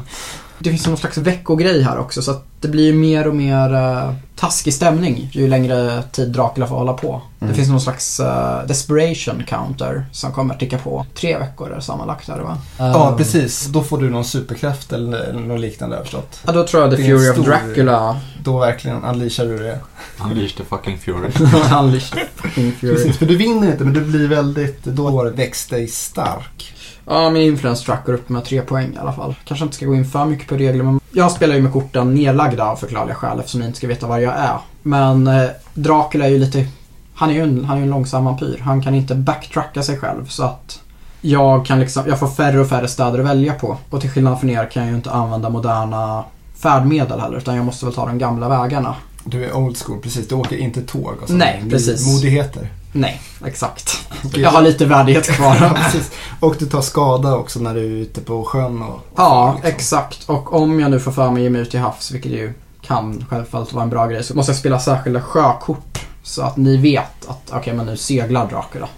Det 0.59 0.71
finns 0.71 0.87
någon 0.87 0.97
slags 0.97 1.19
veckogrej 1.19 1.83
här 1.83 1.99
också 1.99 2.23
så 2.23 2.31
att 2.31 2.45
det 2.61 2.69
blir 2.69 2.85
ju 2.85 2.93
mer 2.95 3.29
och 3.29 3.35
mer 3.37 3.75
uh, 3.75 4.13
taskig 4.37 4.75
stämning 4.75 5.31
ju 5.33 5.49
längre 5.49 6.03
tid 6.13 6.33
Dracula 6.33 6.67
får 6.67 6.77
hålla 6.77 6.93
på. 6.93 7.23
Mm. 7.41 7.53
Det 7.53 7.57
finns 7.57 7.69
någon 7.69 7.81
slags 7.81 8.21
eh, 8.21 8.67
desperation 8.67 9.43
counter 9.49 10.07
som 10.13 10.33
kommer 10.33 10.55
att 10.55 10.61
ticka 10.61 10.79
på. 10.79 11.07
Tre 11.15 11.39
veckor 11.39 11.73
är 11.73 11.81
sammanlagt 11.81 12.29
här 12.29 12.41
va? 12.41 12.59
Ja, 12.79 13.11
Eh, 13.11 13.17
precis. 13.17 13.67
Då 13.67 13.83
får 13.83 13.99
du 13.99 14.11
någon 14.11 14.25
superkraft 14.25 14.93
eller 14.93 15.19
eller 15.19 15.41
något 15.41 15.61
liknande 15.61 16.03
förstått. 16.03 16.41
Ja, 16.47 16.53
då 16.53 16.67
tror 16.67 16.83
jag 16.83 16.91
The 16.91 16.97
Fury 16.97 17.31
of 17.31 17.37
stor- 17.37 17.45
Dracula 17.45 18.21
Då 18.45 18.59
verkligen 18.59 19.05
unleashar 19.05 19.45
du 19.45 19.59
det. 19.59 19.79
Unleash 20.25 20.57
the 20.57 20.65
fucking 20.65 20.99
fury. 20.99 21.31
Unleashed 21.81 22.13
the 22.13 22.27
fucking 22.35 22.73
Fury. 22.73 22.95
Precis, 22.95 23.19
för 23.19 23.27
du 23.27 23.37
vinner 23.37 23.73
inte 23.73 23.85
men 23.85 23.93
du 23.93 24.01
blir 24.01 24.29
väldigt, 24.29 24.85
då 24.85 25.31
växt 25.31 25.71
dig 25.71 25.89
stark. 25.89 26.75
Ja, 27.09 27.31
min 27.31 27.43
influence 27.43 27.85
track 27.85 28.07
går 28.07 28.13
upp 28.13 28.29
med 28.29 28.45
tre 28.45 28.63
poäng 28.63 28.95
i 28.95 28.99
alla 28.99 29.13
fall. 29.13 29.35
Kanske 29.45 29.65
inte 29.65 29.77
ska 29.77 29.87
gå 29.87 29.95
in 29.95 30.05
för 30.05 30.25
mycket 30.25 30.49
på 30.49 30.55
regler, 30.57 30.85
men 30.85 31.01
jag 31.13 31.33
spelar 31.33 31.55
ju 31.55 31.63
med 31.63 31.73
korten 31.73 32.15
nedlagda 32.15 32.65
av 32.65 32.77
förklarliga 32.77 33.15
skäl 33.15 33.39
eftersom 33.39 33.61
ni 33.61 33.67
inte 33.67 33.79
ska 33.79 33.87
veta 33.87 34.07
var 34.07 34.19
jag 34.19 34.35
är. 34.37 34.59
Men 34.83 35.27
eh, 35.27 35.49
Dracula 35.75 36.25
är 36.25 36.31
ju 36.31 36.39
lite... 36.39 36.67
Han 37.15 37.31
är 37.31 37.35
ju 37.35 37.43
en, 37.43 37.65
han 37.65 37.79
är 37.79 37.83
en 37.83 37.91
långsam 37.91 38.25
vampyr. 38.25 38.59
Han 38.65 38.83
kan 38.83 38.95
inte 38.95 39.15
backtracka 39.15 39.83
sig 39.83 39.99
själv 39.99 40.27
så 40.27 40.43
att 40.43 40.81
jag 41.21 41.67
kan 41.67 41.81
liksom, 41.81 42.05
jag 42.09 42.19
får 42.19 42.29
färre 42.29 42.61
och 42.61 42.69
färre 42.69 42.89
städer 42.89 43.19
att 43.19 43.27
välja 43.27 43.55
på. 43.55 43.77
Och 43.91 44.01
till 44.01 44.11
skillnad 44.11 44.41
från 44.41 44.51
er 44.51 44.71
kan 44.71 44.83
jag 44.83 44.91
ju 44.91 44.97
inte 44.97 45.11
använda 45.11 45.49
moderna 45.51 46.25
färdmedel 46.57 47.21
heller 47.21 47.39
utan 47.39 47.57
jag 47.57 47.65
måste 47.65 47.85
väl 47.85 47.95
ta 47.95 48.07
de 48.07 48.19
gamla 48.19 48.49
vägarna. 48.49 48.95
Du 49.25 49.45
är 49.45 49.57
old 49.57 49.77
school, 49.77 49.99
precis. 50.03 50.29
Du 50.29 50.35
åker 50.35 50.57
inte 50.57 50.83
tåg 50.83 51.15
och 51.23 51.29
så. 51.29 51.35
Nej, 51.35 51.65
precis. 51.71 52.07
Modigheter. 52.15 52.69
Nej, 52.99 53.21
exakt. 53.45 54.09
Jag 54.35 54.51
har 54.51 54.63
lite 54.63 54.87
värdighet 54.87 55.27
kvar. 55.37 55.75
precis. 55.75 56.11
Och 56.41 56.57
du 56.59 56.67
tar 56.67 56.81
skada 56.81 57.37
också 57.37 57.61
när 57.61 57.75
du 57.75 57.81
är 57.81 58.03
ute 58.03 58.21
på 58.21 58.45
sjön 58.45 58.83
och... 58.83 59.01
Ja, 59.17 59.53
liksom. 59.55 59.71
exakt. 59.71 60.29
Och 60.29 60.55
om 60.55 60.81
jag 60.81 60.91
nu 60.91 61.01
får 61.01 61.13
för 61.13 61.31
mig 61.31 61.41
att 61.41 61.43
ge 61.43 61.51
mig 61.51 61.61
ut 61.61 61.71
till 61.71 61.81
havs, 61.81 62.11
vilket 62.11 62.33
ju 62.33 62.53
kan 62.83 63.27
självfallet 63.31 63.73
vara 63.73 63.85
en 63.85 63.91
bra 63.91 64.07
grej, 64.07 64.25
så 64.25 64.35
måste 64.35 64.53
jag 64.53 64.59
spela 64.59 64.81
särskilda 64.81 65.23
sjökort. 65.23 66.07
Så 66.23 66.43
att 66.43 66.57
ni 66.57 66.77
vet 66.77 67.29
att, 67.29 67.51
okej 67.53 67.75
men 67.75 67.87
nu 67.87 67.97
seglar 67.97 68.49
Dracula. 68.49 68.89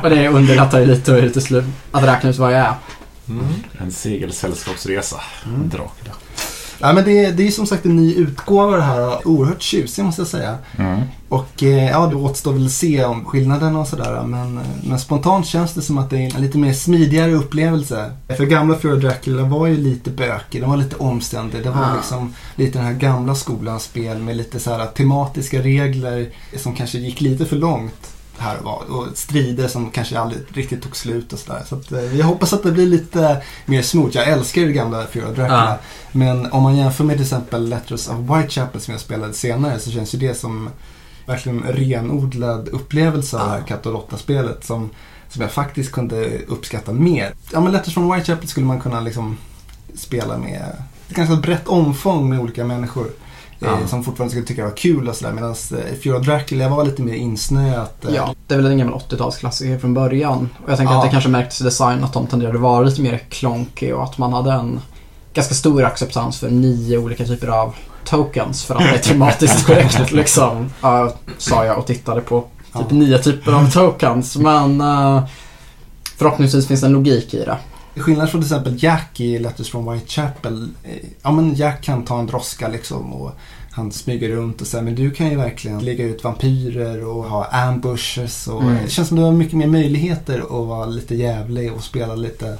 och 0.02 0.10
det 0.10 0.28
underlättar 0.28 0.80
ju 0.80 0.86
lite 0.86 1.12
och 1.12 1.18
är 1.18 1.22
lite 1.22 1.40
slut 1.40 1.64
att 1.92 2.04
räkna 2.04 2.30
ut 2.30 2.38
vad 2.38 2.52
jag 2.52 2.60
är. 2.60 2.74
Mm. 3.28 3.44
En 3.78 3.92
segelsällskapsresa. 3.92 5.20
Mm. 5.46 5.68
Dracula. 5.68 6.12
Ja, 6.84 6.92
men 6.92 7.04
det, 7.04 7.30
det 7.30 7.46
är 7.46 7.50
som 7.50 7.66
sagt 7.66 7.86
en 7.86 7.96
ny 7.96 8.14
utgåva 8.14 8.76
det 8.76 8.82
här. 8.82 9.28
Oerhört 9.28 9.62
tjusig 9.62 10.04
måste 10.04 10.20
jag 10.20 10.28
säga. 10.28 10.58
Mm. 10.78 11.00
Och 11.28 11.62
eh, 11.62 11.90
ja, 11.90 12.06
det 12.06 12.16
återstår 12.16 12.52
väl 12.52 12.66
att 12.66 12.72
se 12.72 13.04
om 13.04 13.24
skillnaden 13.24 13.76
och 13.76 13.88
sådär. 13.88 14.22
Men, 14.22 14.58
eh, 14.58 14.64
men 14.82 14.98
spontant 14.98 15.46
känns 15.46 15.74
det 15.74 15.82
som 15.82 15.98
att 15.98 16.10
det 16.10 16.16
är 16.16 16.36
en 16.36 16.42
lite 16.42 16.58
mer 16.58 16.72
smidigare 16.72 17.32
upplevelse. 17.32 18.12
För 18.36 18.44
gamla 18.44 18.76
Fear 18.76 18.96
Dracula 18.96 19.42
var 19.42 19.66
ju 19.66 19.76
lite 19.76 20.10
bökig, 20.10 20.60
den 20.60 20.70
var 20.70 20.76
lite 20.76 20.96
omständig. 20.96 21.62
Det 21.62 21.70
var 21.70 21.96
liksom 21.96 22.34
lite 22.56 22.78
den 22.78 22.86
här 22.86 22.94
gamla 22.94 23.34
skolans 23.34 23.82
spel 23.82 24.18
med 24.18 24.36
lite 24.36 24.60
så 24.60 24.70
här 24.70 24.86
tematiska 24.86 25.62
regler 25.62 26.28
som 26.56 26.74
kanske 26.74 26.98
gick 26.98 27.20
lite 27.20 27.44
för 27.44 27.56
långt. 27.56 28.13
Här 28.44 28.58
och, 28.58 28.64
var. 28.64 28.82
och 28.90 29.06
strider 29.14 29.68
som 29.68 29.90
kanske 29.90 30.18
aldrig 30.18 30.42
riktigt 30.52 30.82
tog 30.82 30.96
slut 30.96 31.32
och 31.32 31.38
sådär. 31.38 31.62
Så 31.68 31.76
att, 31.76 31.92
eh, 31.92 32.16
jag 32.18 32.26
hoppas 32.26 32.52
att 32.52 32.62
det 32.62 32.72
blir 32.72 32.86
lite 32.86 33.42
mer 33.66 33.82
smooth. 33.82 34.16
Jag 34.16 34.28
älskar 34.28 34.60
ju 34.60 34.66
det 34.66 34.72
gamla 34.72 35.06
Fear 35.06 35.26
Dracula. 35.26 35.48
Ja. 35.48 35.78
Men 36.12 36.52
om 36.52 36.62
man 36.62 36.76
jämför 36.76 37.04
med 37.04 37.16
till 37.16 37.24
exempel 37.24 37.68
Letters 37.68 38.08
of 38.08 38.16
Whitechapel 38.16 38.80
som 38.80 38.92
jag 38.92 39.00
spelade 39.00 39.32
senare 39.32 39.78
så 39.78 39.90
känns 39.90 40.14
ju 40.14 40.18
det 40.18 40.34
som 40.34 40.70
verkligen 41.26 41.62
renodlad 41.62 42.68
upplevelse 42.68 43.38
av 43.38 43.46
det 43.46 43.52
här 43.52 43.62
katt 43.62 43.86
och 43.86 43.92
råtta-spelet 43.92 44.64
som, 44.64 44.90
som 45.28 45.42
jag 45.42 45.52
faktiskt 45.52 45.92
kunde 45.92 46.38
uppskatta 46.38 46.92
mer. 46.92 47.34
Ja 47.52 47.60
men 47.60 47.72
Letters 47.72 47.94
from 47.94 48.12
Whitechapel 48.12 48.48
skulle 48.48 48.66
man 48.66 48.80
kunna 48.80 49.00
liksom 49.00 49.36
spela 49.94 50.38
med 50.38 50.76
ett 51.08 51.16
ganska 51.16 51.36
brett 51.36 51.68
omfång 51.68 52.28
med 52.28 52.40
olika 52.40 52.64
människor. 52.64 53.06
Ja. 53.58 53.66
Eh, 53.66 53.86
som 53.86 54.04
fortfarande 54.04 54.30
skulle 54.30 54.46
tycka 54.46 54.64
var 54.64 54.76
kul 54.76 55.08
och 55.08 55.14
sådär. 55.16 55.32
Medan 55.32 55.50
eh, 55.50 55.94
Fear 56.02 56.16
of 56.20 56.26
Dracula 56.26 56.68
var 56.68 56.84
lite 56.84 57.02
mer 57.02 57.14
insnöat. 57.14 58.04
eh, 58.04 58.14
Ja, 58.14 58.34
det 58.46 58.54
är 58.54 58.58
väl 58.58 58.66
en 58.72 58.78
gammal 58.78 58.94
80-talsklassiker 59.08 59.78
från 59.78 59.94
början. 59.94 60.48
Och 60.64 60.70
jag 60.70 60.78
tänker 60.78 60.94
Ja. 60.94 60.98
att 60.98 61.04
det 61.06 61.10
kanske 61.10 61.30
märktes 61.30 61.60
i 61.60 61.64
design 61.64 62.04
att 62.04 62.12
de 62.12 62.26
tenderade 62.26 62.54
att 62.56 62.62
vara 62.62 62.84
lite 62.84 63.00
mer 63.00 63.18
klonky 63.28 63.92
och 63.92 64.04
att 64.04 64.18
man 64.18 64.32
hade 64.32 64.52
en 64.52 64.80
ganska 65.34 65.54
stor 65.54 65.84
acceptans 65.84 66.38
för 66.40 66.50
nio 66.50 66.98
olika 66.98 67.24
typer 67.24 67.48
av 67.48 67.74
tokens 68.04 68.64
för 68.64 68.74
att 68.74 68.80
det 68.80 68.94
är 68.94 68.98
tematiskt 68.98 69.66
korrekt 69.66 70.12
liksom. 70.12 70.70
Ja, 70.80 71.14
sa 71.38 71.64
jag 71.64 71.78
och 71.78 71.86
tittade 71.86 72.20
på 72.20 72.40
typ 72.40 72.48
Ja. 72.72 72.96
nio 72.96 73.18
typer 73.18 73.52
av 73.52 73.70
tokens. 73.70 74.36
Men 74.36 74.80
eh, 74.80 75.24
förhoppningsvis 76.16 76.66
finns 76.68 76.80
det 76.80 76.86
en 76.86 76.92
logik 76.92 77.34
i 77.34 77.38
det. 77.44 77.56
Skillnad 78.02 78.30
från 78.30 78.40
till 78.40 78.46
exempel 78.52 78.82
Jack 78.82 79.20
i 79.20 79.38
Letters 79.38 79.70
from 79.70 79.92
Whitechapel. 79.92 80.68
eh, 80.84 80.90
Ja 81.22 81.32
men 81.32 81.54
Jack 81.54 81.82
kan 81.84 82.04
ta 82.04 82.18
en 82.18 82.26
droska 82.26 82.68
liksom 82.68 83.12
och 83.12 83.32
han 83.70 83.92
smyger 83.92 84.28
runt 84.28 84.60
och 84.60 84.66
så 84.66 84.76
här, 84.76 84.84
Men 84.84 84.94
du 84.94 85.10
kan 85.10 85.30
ju 85.30 85.36
verkligen 85.36 85.84
lägga 85.84 86.04
ut 86.04 86.24
vampyrer 86.24 87.04
och 87.06 87.24
ha 87.24 87.44
ambushes. 87.44 88.46
Och 88.48 88.62
Mm. 88.62 88.78
Det 88.84 88.90
känns 88.90 89.08
som 89.08 89.16
du 89.16 89.22
har 89.22 89.32
mycket 89.32 89.54
mer 89.58 89.66
möjligheter 89.66 90.38
att 90.40 90.66
vara 90.66 90.86
lite 90.86 91.14
jävlig 91.14 91.72
och 91.72 91.84
spela 91.84 92.14
lite 92.14 92.58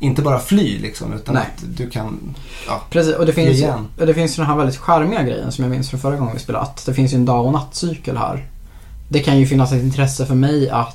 inte 0.00 0.22
bara 0.22 0.38
fly 0.38 0.78
liksom 0.78 1.12
utan 1.12 1.34
Nej. 1.34 1.44
att 1.56 1.64
du 1.76 1.90
kan 1.90 2.34
Precis, 2.90 3.14
och 3.14 3.26
det 3.26 3.32
finns, 3.32 3.56
Igen. 3.58 3.86
och 4.00 4.06
det 4.06 4.14
finns 4.14 4.38
ju 4.38 4.40
den 4.40 4.46
här 4.46 4.56
väldigt 4.56 4.76
charmiga 4.76 5.22
grejen 5.22 5.52
som 5.52 5.64
jag 5.64 5.70
minns 5.70 5.90
från 5.90 6.00
förra 6.00 6.16
gången 6.16 6.34
vi 6.34 6.40
spelade. 6.40 6.64
Att 6.64 6.86
det 6.86 6.94
finns 6.94 7.12
ju 7.12 7.16
en 7.16 7.24
dag 7.24 7.46
och 7.46 7.52
nattcykel 7.52 8.16
här. 8.16 8.46
Det 9.08 9.20
kan 9.20 9.38
ju 9.38 9.46
finnas 9.46 9.72
ett 9.72 9.82
intresse 9.82 10.26
för 10.26 10.34
mig 10.34 10.70
att 10.70 10.76
Ja, 10.76 10.92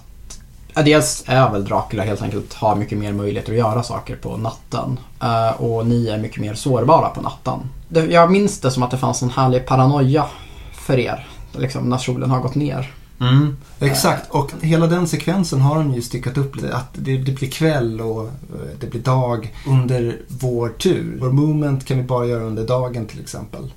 dels 0.83 1.23
är 1.25 1.51
väl 1.51 1.65
Dracula 1.65 2.03
helt 2.03 2.21
enkelt 2.21 2.53
har 2.53 2.75
mycket 2.75 2.97
mer 2.97 3.13
möjligheter 3.13 3.51
att 3.51 3.57
göra 3.57 3.83
saker 3.83 4.15
på 4.15 4.37
natten. 4.37 4.99
Eh, 5.21 5.61
och 5.61 5.87
ni 5.87 6.07
är 6.07 6.17
mycket 6.17 6.41
mer 6.41 6.53
sårbara 6.53 7.09
på 7.09 7.21
natten. 7.21 7.59
Det, 7.89 8.05
jag 8.05 8.31
minns 8.31 8.59
det 8.59 8.71
som 8.71 8.83
att 8.83 8.91
det 8.91 8.97
fanns 8.97 9.21
en 9.21 9.29
härlig 9.29 9.65
paranoia 9.65 10.25
för 10.73 10.99
er. 10.99 11.27
Liksom 11.51 11.89
när 11.89 11.97
solen 11.97 12.31
har 12.31 12.39
gått 12.39 12.55
ner. 12.55 12.93
Mm, 13.19 13.57
exakt, 13.79 14.31
och 14.31 14.51
hela 14.61 14.87
den 14.87 15.07
sekvensen 15.07 15.61
har 15.61 15.75
de 15.75 15.93
ju 15.93 16.01
styckat 16.01 16.37
upp 16.37 16.55
lite. 16.55 16.75
Att 16.75 16.89
det, 16.93 17.17
det 17.17 17.31
blir 17.31 17.49
kväll 17.49 18.01
och 18.01 18.23
eh, 18.25 18.31
det 18.79 18.87
blir 18.87 19.01
dag 19.01 19.53
under 19.67 20.17
vår 20.27 20.69
tur. 20.69 21.17
Vår 21.21 21.31
moment 21.31 21.85
kan 21.85 21.97
vi 21.97 22.03
bara 22.03 22.25
göra 22.25 22.43
under 22.43 22.67
dagen 22.67 23.05
till 23.05 23.19
exempel. 23.19 23.71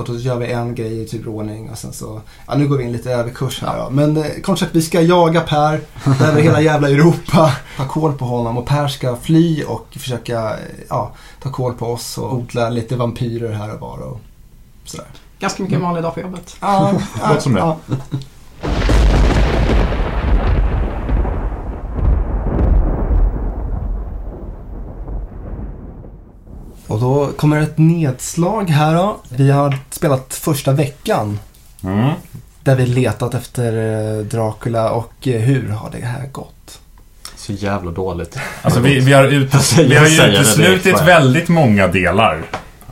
Och 0.00 0.06
då 0.06 0.16
gör 0.16 0.36
vi 0.36 0.52
en 0.52 0.74
grej 0.74 1.02
i 1.02 1.06
turordning 1.06 1.70
och 1.70 1.78
sen 1.78 1.92
så, 1.92 2.20
ja 2.46 2.54
nu 2.54 2.68
går 2.68 2.76
vi 2.76 2.84
in 2.84 2.92
lite 2.92 3.10
överkurs 3.12 3.60
här 3.62 3.78
då. 3.78 3.90
Men 3.90 4.16
eh, 4.16 4.24
kort 4.42 4.58
sagt, 4.58 4.74
vi 4.74 4.82
ska 4.82 5.00
jaga 5.00 5.40
Per 5.40 5.80
över 6.28 6.40
hela 6.42 6.60
jävla 6.60 6.88
Europa. 6.90 7.52
Ta 7.76 7.88
koll 7.88 8.12
på 8.12 8.24
honom 8.24 8.58
och 8.58 8.66
Per 8.66 8.88
ska 8.88 9.16
fly 9.16 9.62
och 9.64 9.86
försöka, 9.90 10.50
eh, 10.50 10.56
ja, 10.88 11.12
ta 11.42 11.50
koll 11.50 11.74
på 11.74 11.86
oss 11.86 12.18
och 12.18 12.34
odla 12.34 12.70
lite 12.70 12.96
vampyrer 12.96 13.52
här 13.52 13.74
och 13.74 13.80
var 13.80 13.98
och 13.98 14.20
sådär. 14.84 15.06
Ganska 15.38 15.62
mycket 15.62 15.76
en 15.76 15.82
vanlig 15.82 16.02
dag 16.02 16.14
på 16.14 16.20
jobbet. 16.20 16.56
Ja, 16.60 16.92
Låter 17.28 17.40
som 17.40 17.52
det. 17.54 17.60
ja. 17.60 17.76
Och 26.90 27.00
då 27.00 27.26
kommer 27.36 27.60
ett 27.60 27.78
nedslag 27.78 28.70
här 28.70 28.94
då. 28.94 29.16
Vi 29.28 29.50
har 29.50 29.78
spelat 29.90 30.34
första 30.34 30.72
veckan 30.72 31.38
Mm. 31.84 32.10
där 32.62 32.76
vi 32.76 32.86
letat 32.86 33.34
efter 33.34 33.72
eh, 34.18 34.24
Dracula 34.24 34.90
och 34.90 35.12
eh, 35.28 35.40
hur 35.40 35.68
har 35.68 35.90
det 35.90 36.06
här 36.06 36.26
gått? 36.26 36.80
Så 37.36 37.52
jävla 37.52 37.90
dåligt. 37.90 38.38
Alltså 38.62 38.80
vi, 38.80 39.00
vi 39.00 39.12
har, 39.12 39.24
ut, 39.24 39.52
säger- 39.62 39.88
vi 39.88 39.96
har 39.96 40.06
ju 40.06 40.32
uteslutit 40.32 41.02
väldigt 41.02 41.48
många 41.48 41.86
delar 41.88 42.42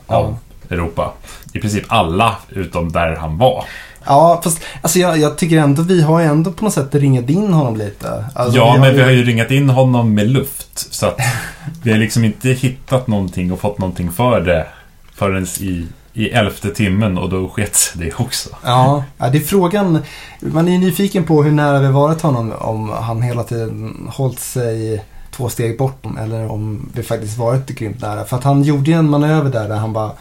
av 0.07 0.37
Europa. 0.69 1.13
I 1.53 1.59
princip 1.59 1.83
alla 1.87 2.35
utom 2.49 2.91
där 2.91 3.15
han 3.15 3.37
var. 3.37 3.63
Ja, 4.05 4.41
fast 4.43 4.61
alltså 4.81 4.99
jag, 4.99 5.17
jag 5.17 5.37
tycker 5.37 5.57
ändå 5.57 5.81
vi 5.81 6.01
har 6.01 6.19
ju 6.19 6.25
ändå 6.25 6.51
på 6.51 6.63
något 6.65 6.73
sätt 6.73 6.95
ringat 6.95 7.29
in 7.29 7.53
honom 7.53 7.75
lite. 7.77 8.25
Alltså, 8.35 8.57
ja, 8.57 8.73
vi 8.73 8.79
men 8.79 8.95
vi 8.95 9.01
har 9.01 9.09
ju 9.11 9.23
ringat 9.23 9.51
in 9.51 9.69
honom 9.69 10.13
med 10.13 10.27
luft. 10.29 10.93
Så 10.93 11.05
att 11.05 11.19
vi 11.83 11.91
har 11.91 11.97
liksom 11.97 12.23
inte 12.23 12.49
hittat 12.49 13.07
någonting 13.07 13.51
och 13.51 13.59
fått 13.59 13.77
någonting 13.77 14.11
för 14.11 14.41
det 14.41 14.67
förrän 15.13 15.47
i, 15.59 15.87
i 16.13 16.29
elfte 16.29 16.69
timmen 16.69 17.17
och 17.17 17.29
då 17.29 17.49
sket 17.49 17.75
sig 17.75 18.01
det 18.05 18.19
också. 18.19 18.49
Ja, 18.63 19.03
ja, 19.17 19.29
det 19.29 19.37
är 19.37 19.41
frågan. 19.41 19.99
Man 20.39 20.67
är 20.67 20.71
ju 20.71 20.77
nyfiken 20.77 21.23
på 21.23 21.43
hur 21.43 21.51
nära 21.51 21.79
vi 21.79 21.87
varit 21.87 22.21
honom. 22.21 22.53
Om 22.59 22.89
han 22.89 23.21
hela 23.21 23.43
tiden 23.43 24.07
hållit 24.09 24.39
sig 24.39 25.03
två 25.31 25.49
steg 25.49 25.77
bort 25.77 26.05
eller 26.19 26.51
om 26.51 26.89
vi 26.93 27.03
faktiskt 27.03 27.37
varit 27.37 27.67
grymt 27.67 28.01
nära. 28.01 28.25
För 28.25 28.37
att 28.37 28.43
han 28.43 28.63
gjorde 28.63 28.91
ju 28.91 28.97
en 28.97 29.09
manöver 29.09 29.51
där, 29.51 29.69
där 29.69 29.77
han 29.77 29.93
bara 29.93 30.11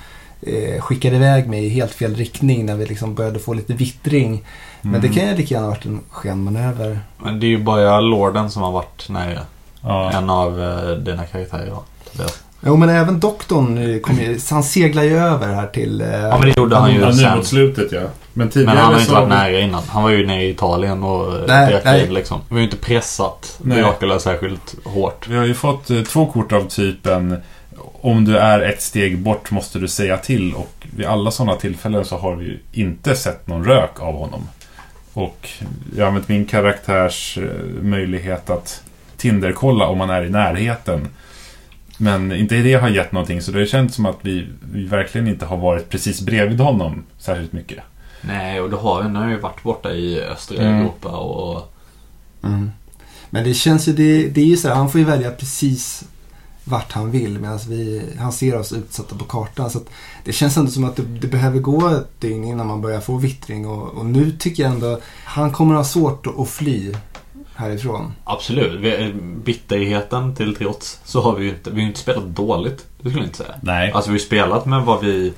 eh, 0.43 0.81
skickade 0.81 1.17
iväg 1.17 1.49
mig 1.49 1.65
i 1.65 1.69
helt 1.69 1.93
fel 1.93 2.15
riktning 2.15 2.67
när 2.67 2.75
vi 2.75 2.87
liksom 2.87 3.15
började 3.15 3.39
få 3.39 3.55
lite 3.55 3.73
vittring. 3.73 4.45
Men 4.83 5.01
det 5.01 5.09
kan 5.09 5.29
ju 5.29 5.37
lika 5.37 5.55
gärna 5.55 5.67
ha 5.67 5.75
varit 5.75 5.87
en 5.87 6.01
skenmanöver. 6.11 7.01
Men 7.19 7.41
det 7.41 7.47
är 7.47 7.49
ju 7.49 7.63
bara 7.63 8.01
Lorden 8.01 8.51
som 8.51 8.63
har 8.63 8.73
varit 8.73 9.09
nära. 9.09 9.41
Ja. 9.83 10.11
En 10.13 10.31
av 10.31 10.63
eh, 10.63 10.91
dina 10.97 11.25
karaktärer. 11.25 11.73
Tobias. 12.13 12.43
Jo, 12.61 12.77
men 12.77 12.89
även 12.89 13.21
doktorn, 13.21 13.95
eh, 13.95 14.01
kom 14.01 14.17
ju, 14.21 14.39
han 14.51 14.63
seglar 14.63 15.03
ju 15.03 15.19
över 15.19 15.55
här 15.55 15.67
till... 15.67 16.01
Eh, 16.01 16.09
Ja 16.21 16.39
men 16.39 16.49
det 16.49 16.57
gjorde 16.57 16.77
han 16.77 16.93
ju 16.95 17.01
Ja, 17.01 17.07
nu 17.07 17.13
sen. 17.13 17.37
mot 17.37 17.47
slutet 17.47 17.93
ja. 17.93 18.01
Men 18.33 18.49
tidigare 18.49 18.75
Men 18.75 18.85
han 18.85 18.93
har 18.93 19.01
ju 19.01 19.07
så 19.07 19.11
inte 19.11 19.21
varit 19.21 19.29
nära 19.29 19.61
innan. 19.61 19.83
Han 19.89 20.03
var 20.03 20.11
ju 20.11 20.27
nere 20.27 20.43
i 20.43 20.51
Italien 20.51 21.03
och 21.03 21.33
Nej, 21.49 21.71
nej, 21.73 21.81
nej. 21.85 22.07
in 22.07 22.15
liksom. 22.15 22.41
Vi 22.49 22.55
har 22.55 22.59
ju 22.59 22.65
inte 22.65 22.77
pressat 22.77 23.59
Nej. 23.63 23.83
Dracula 23.83 24.19
särskilt 24.19 24.75
hårt. 24.85 25.29
Vi 25.29 25.37
har 25.37 25.45
ju 25.45 25.55
fått 25.55 25.91
eh, 25.91 26.03
två 26.03 26.27
kort 26.27 26.53
av 26.53 26.69
typen 26.69 27.37
om 28.01 28.25
du 28.25 28.39
är 28.39 28.61
ett 28.61 28.83
steg 28.83 29.19
bort 29.19 29.51
måste 29.51 29.79
du 29.79 29.89
säga 29.89 30.17
till 30.17 30.55
och 30.55 30.87
vid 30.97 31.07
alla 31.07 31.31
sådana 31.31 31.55
tillfällen 31.57 32.05
så 32.05 32.17
har 32.19 32.35
vi 32.37 32.45
ju 32.45 32.59
inte 32.73 33.15
sett 33.17 33.47
någon 33.47 33.65
rök 33.65 34.01
av 34.03 34.15
honom. 34.15 34.49
Och 35.13 35.49
jag 35.97 36.05
har 36.05 36.09
använt 36.09 36.29
min 36.29 36.45
karaktärs 36.47 37.39
eh, 37.39 37.83
möjlighet 37.83 38.51
att 38.51 38.83
Tinderkolla 39.19 39.87
om 39.87 39.99
man 39.99 40.11
är 40.11 40.25
i 40.25 40.31
närheten. 40.31 41.09
Men 41.99 42.33
inte 42.33 42.57
det 42.57 42.75
har 42.75 42.89
gett 42.89 43.13
någonting 43.13 43.43
så 43.43 43.53
det 43.53 43.59
har 43.59 43.67
känts 43.67 43.95
som 43.95 44.07
att 44.07 44.19
vi, 44.23 44.47
vi 44.73 44.85
verkligen 44.85 45.29
inte 45.29 45.47
har 45.47 45.57
varit 45.57 45.89
precis 45.89 46.21
bredvid 46.21 46.61
honom 46.61 47.05
särskilt 47.19 47.53
mycket. 47.53 47.79
Nej, 48.21 48.61
och 48.61 48.71
det 48.71 48.77
har. 48.77 49.03
Nu 49.03 49.19
har 49.19 49.29
ju 49.29 49.39
varit 49.39 49.63
borta 49.63 49.93
i 49.93 50.23
östra 50.23 50.63
Mm. 50.63 50.81
Europa 50.81 51.09
och... 51.09 51.75
Mm. 52.45 52.71
Men 53.31 53.45
det 53.45 53.55
känns 53.55 53.89
ju, 53.89 53.93
det, 53.93 54.29
det 54.29 54.41
är 54.41 54.45
ju 54.45 54.57
så 54.57 54.69
här, 54.69 54.75
han 54.75 54.91
får 54.91 54.99
ju 55.01 55.07
välja 55.07 55.31
precis 55.31 56.05
vart 56.65 56.93
han 56.93 57.11
vill 57.11 57.39
medan 57.39 57.59
vi, 57.69 58.03
han 58.19 58.33
ser 58.33 58.57
oss 58.57 58.73
utsatta 58.73 59.17
på 59.17 59.25
kartan. 59.25 59.71
Så 59.71 59.79
att 59.79 59.87
det 60.25 60.33
känns 60.33 60.57
ändå 60.57 60.71
som 60.71 60.85
att 60.85 60.97
det, 60.97 61.03
det 61.03 61.27
behöver 61.27 61.59
gå 61.59 61.89
ett 61.89 62.21
dygn 62.21 62.45
innan 62.45 62.67
man 62.67 62.81
börjar 62.81 63.01
få 63.01 63.17
vittring. 63.17 63.67
Och, 63.67 63.89
och 63.89 64.07
nu 64.07 64.33
tycker 64.33 64.63
jag 64.63 64.73
ändå, 64.73 65.01
han 65.25 65.53
kommer 65.53 65.75
ha 65.75 65.85
svårt 65.85 66.27
att, 66.27 66.39
att 66.39 66.49
fly 66.49 66.95
härifrån. 67.59 68.13
Absolut. 68.25 68.81
Vi, 68.81 69.13
bitterheten 69.45 70.35
till 70.35 70.57
trots 70.57 71.01
så 71.05 71.21
har 71.21 71.35
vi 71.35 71.45
ju 71.45 71.51
inte, 71.51 71.71
vi 71.71 71.83
inte 71.83 72.01
spelat 72.01 72.25
dåligt. 72.25 72.87
Det 73.01 73.09
skulle 73.09 73.25
jag 73.25 73.29
inte 73.29 73.39
säga. 73.39 73.55
Nej. 73.63 73.93
Alltså 73.93 74.11
vi 74.11 74.15
har 74.19 74.25
spelat 74.25 74.67
med 74.67 74.83
vad 74.85 75.05
vi... 75.05 75.33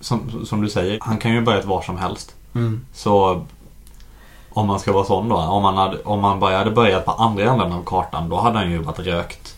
Som, 0.00 0.46
som 0.46 0.60
du 0.62 0.68
säger, 0.68 0.98
han 1.00 1.18
kan 1.18 1.32
ju 1.34 1.40
börjat 1.40 1.64
var 1.64 1.82
som 1.82 1.98
helst. 1.98 2.34
Så 2.94 3.44
om 4.50 4.66
man 4.66 4.80
ska 4.80 4.92
vara 4.92 5.04
sån 5.04 5.28
då. 5.28 5.36
Om 5.36 5.62
man, 5.62 5.76
hade, 5.76 5.98
om 6.02 6.20
man 6.20 6.40
bara 6.40 6.58
hade 6.58 6.70
börjat 6.70 7.04
på 7.04 7.10
andra 7.10 7.42
änden 7.44 7.72
av 7.72 7.84
kartan 7.84 8.28
då 8.28 8.40
hade 8.40 8.58
han 8.58 8.70
ju 8.70 8.78
varit 8.78 8.98
rökt 8.98 9.54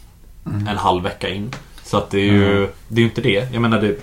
Mm. 0.46 0.68
en 0.68 0.76
halv 0.76 1.02
vecka 1.02 1.28
in. 1.28 1.50
Så 1.84 1.96
att 1.96 2.10
det 2.10 2.18
är 2.18 2.32
ju 2.32 2.68
det 2.88 2.94
är 2.94 3.00
ju 3.00 3.08
inte 3.08 3.20
det. 3.20 3.48
Jag 3.52 3.62
menar 3.62 3.80
det, 3.80 3.96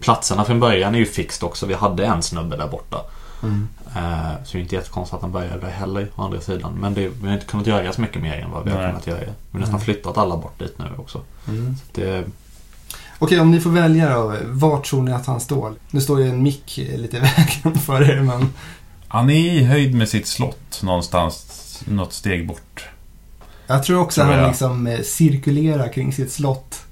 platserna 0.00 0.44
från 0.44 0.60
början 0.60 0.94
är 0.94 0.98
ju 0.98 1.06
fixed 1.06 1.46
också. 1.46 1.66
Vi 1.66 1.74
hade 1.74 2.06
en 2.06 2.22
snubbe 2.22 2.56
där 2.56 2.68
borta. 2.68 2.96
Mm. 3.42 3.68
Eh, 3.98 4.44
så 4.44 4.52
det 4.52 4.58
är 4.58 4.62
inte 4.62 4.74
jättekonstigt 4.74 5.14
att 5.14 5.22
han 5.22 5.32
började 5.32 5.60
där 5.60 5.70
heller 5.70 6.08
å 6.16 6.22
andra 6.22 6.40
sidan. 6.40 6.72
Men 6.80 6.94
det, 6.94 7.08
vi 7.08 7.26
har 7.26 7.34
inte 7.34 7.46
kunnat 7.46 7.66
göra 7.66 7.92
så 7.92 8.00
mycket 8.00 8.22
mer 8.22 8.34
än 8.38 8.50
vad 8.50 8.64
vi 8.64 8.70
har 8.70 8.78
Nej. 8.78 8.88
kunnat 8.90 9.06
göra. 9.06 9.18
Vi 9.20 9.26
har 9.52 9.58
nästan 9.60 9.74
Mm. 9.74 9.80
flyttat 9.84 10.18
alla 10.18 10.36
bort 10.36 10.58
dit 10.58 10.78
nu 10.78 10.84
också. 10.98 11.22
Mm. 11.48 11.76
Så 11.76 12.00
det, 12.00 12.24
Okej, 13.18 13.40
om 13.40 13.50
ni 13.50 13.60
får 13.60 13.70
välja 13.70 14.14
då. 14.14 14.34
Vart 14.46 14.84
tror 14.86 15.02
ni 15.02 15.12
att 15.12 15.26
han 15.26 15.40
står? 15.40 15.74
Nu 15.90 16.00
står 16.00 16.20
ju 16.20 16.28
en 16.28 16.42
mick 16.42 16.76
lite 16.76 17.16
i 17.16 17.20
vägen 17.20 17.78
för 17.86 18.10
er, 18.10 18.20
men... 18.22 18.48
Han 19.08 19.30
är 19.30 19.34
i 19.52 19.64
höjd 19.64 19.94
med 19.94 20.08
sitt 20.08 20.26
slott 20.26 20.80
någonstans 20.82 21.82
något 21.86 22.12
steg 22.12 22.46
bort. 22.48 22.84
Jag 23.66 23.82
tror 23.82 24.00
också 24.00 24.20
Tror 24.20 24.32
att 24.32 24.38
han 24.40 24.48
liksom 24.48 24.86
eh, 24.86 25.00
cirkulerar 25.00 25.92
kring 25.92 26.12
sitt 26.12 26.32
slott. 26.32 26.82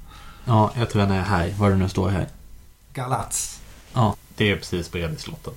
ja, 0.44 0.70
jag 0.78 0.90
tror 0.90 1.02
han 1.02 1.10
är 1.10 1.22
här. 1.22 1.54
Var 1.58 1.70
det 1.70 1.76
nu 1.76 1.88
står 1.88 2.08
här. 2.08 2.26
Galats. 2.94 3.60
Ja, 3.94 4.14
det 4.36 4.50
är 4.50 4.56
precis 4.56 4.90
bredvid 4.92 5.20
slottet. 5.20 5.54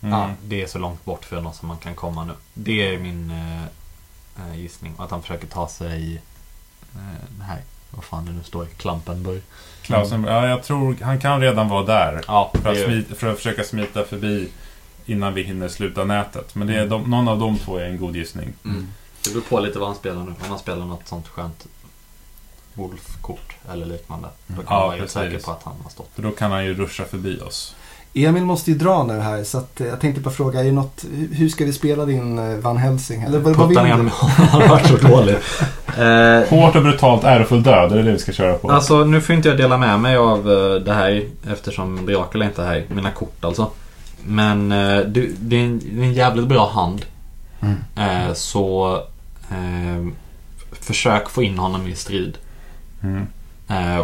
Mm. 0.00 0.18
Ja, 0.18 0.30
det 0.44 0.62
är 0.62 0.66
så 0.66 0.78
långt 0.78 1.04
bort 1.04 1.24
för 1.24 1.40
något 1.40 1.56
som 1.56 1.68
man 1.68 1.76
kan 1.78 1.94
komma 1.94 2.24
nu. 2.24 2.32
Det 2.54 2.94
är 2.94 2.98
min 2.98 3.30
eh, 3.30 3.62
eh, 4.48 4.60
gissning. 4.60 4.94
Att 4.98 5.10
han 5.10 5.22
försöker 5.22 5.46
ta 5.46 5.68
sig 5.68 6.22
eh, 6.94 7.42
här. 7.44 7.62
Vad 7.90 8.04
fan 8.04 8.24
det 8.26 8.32
nu 8.32 8.42
står. 8.42 8.66
Klampenburg. 8.76 9.42
Klausen, 9.82 10.24
ja, 10.24 10.46
jag 10.48 10.62
tror 10.62 10.96
han 11.02 11.20
kan 11.20 11.40
redan 11.40 11.68
vara 11.68 11.84
där. 11.84 12.24
Ja, 12.26 12.52
För 12.62 12.70
att, 12.72 12.84
smita, 12.84 13.14
för 13.14 13.26
att 13.26 13.36
försöka 13.36 13.64
smita 13.64 14.04
förbi 14.04 14.48
innan 15.06 15.34
vi 15.34 15.42
hinner 15.42 15.68
sluta 15.68 16.04
nätet. 16.04 16.54
Men 16.54 16.66
det 16.66 16.74
är 16.74 16.86
de, 16.86 17.10
någon 17.10 17.28
av 17.28 17.38
de 17.38 17.58
två 17.58 17.76
är 17.76 17.84
en 17.84 17.98
god 17.98 18.16
gissning. 18.16 18.52
Mm. 18.64 18.88
Det 19.24 19.30
beror 19.30 19.42
på 19.42 19.60
lite 19.60 19.78
vad 19.78 19.88
han 19.88 19.96
spelar 19.96 20.22
nu. 20.22 20.30
Om 20.30 20.48
han 20.48 20.58
spelar 20.58 20.86
något 20.86 21.08
sånt 21.08 21.28
skönt 21.28 21.66
Wolf-kort 22.74 23.56
eller 23.72 23.86
liknande. 23.86 24.28
Då 24.46 24.54
kan 24.54 24.64
Ja, 24.68 24.70
man 24.72 24.80
vara 24.80 24.90
helt 24.90 25.00
precis. 25.02 25.14
säker 25.32 25.38
på 25.38 25.50
att 25.50 25.62
han 25.62 25.74
har 25.82 25.90
stått. 25.90 26.10
För 26.14 26.22
då 26.22 26.30
kan 26.30 26.50
han 26.52 26.64
ju 26.64 26.74
ruscha 26.74 27.04
förbi 27.04 27.40
oss. 27.40 27.74
Emil 28.24 28.44
måste 28.44 28.70
ju 28.70 28.78
dra 28.78 29.04
nu 29.04 29.20
här 29.20 29.44
så 29.44 29.58
att, 29.58 29.80
eh, 29.80 29.86
jag 29.86 30.00
tänkte 30.00 30.20
bara 30.20 30.30
fråga, 30.30 30.60
är 30.60 30.64
det 30.64 30.72
något, 30.72 31.04
hur 31.32 31.48
ska 31.48 31.64
vi 31.64 31.72
spela 31.72 32.04
din 32.04 32.38
eh, 32.38 32.58
Van 32.58 32.76
Helsing? 32.76 33.22
Eller 33.22 33.38
vad, 33.38 33.56
vad 33.56 33.68
vill 33.68 33.78
du? 33.78 33.84
Han 33.84 34.08
har 34.48 34.68
varit 34.68 34.86
så 34.86 34.96
dålig. 34.96 35.36
Eh, 35.88 36.48
Hårt 36.48 36.76
och 36.76 36.82
brutalt 36.82 37.24
ärofull 37.24 37.62
död, 37.62 37.92
är 37.92 37.96
det 37.96 38.02
det 38.02 38.12
vi 38.12 38.18
ska 38.18 38.32
köra 38.32 38.54
på? 38.54 38.70
Alltså 38.70 39.04
nu 39.04 39.20
får 39.20 39.34
inte 39.34 39.48
jag 39.48 39.58
dela 39.58 39.78
med 39.78 40.00
mig 40.00 40.16
av 40.16 40.44
det 40.84 40.92
här 40.94 41.24
eftersom 41.52 42.06
Dracula 42.06 42.44
inte 42.44 42.62
är 42.62 42.66
här. 42.66 42.84
Mina 42.88 43.10
kort 43.10 43.44
alltså. 43.44 43.70
Men 44.24 44.72
eh, 44.72 45.00
du, 45.00 45.34
det, 45.40 45.56
är 45.56 45.64
en, 45.64 45.78
det 45.78 46.00
är 46.00 46.04
en 46.04 46.12
jävligt 46.12 46.46
bra 46.46 46.70
hand. 46.70 47.04
Mm. 47.60 47.76
Eh, 47.96 48.34
så 48.34 48.96
eh, 49.50 50.06
försök 50.80 51.28
få 51.28 51.42
in 51.42 51.58
honom 51.58 51.88
i 51.88 51.94
strid. 51.94 52.38
Mm. 53.02 53.26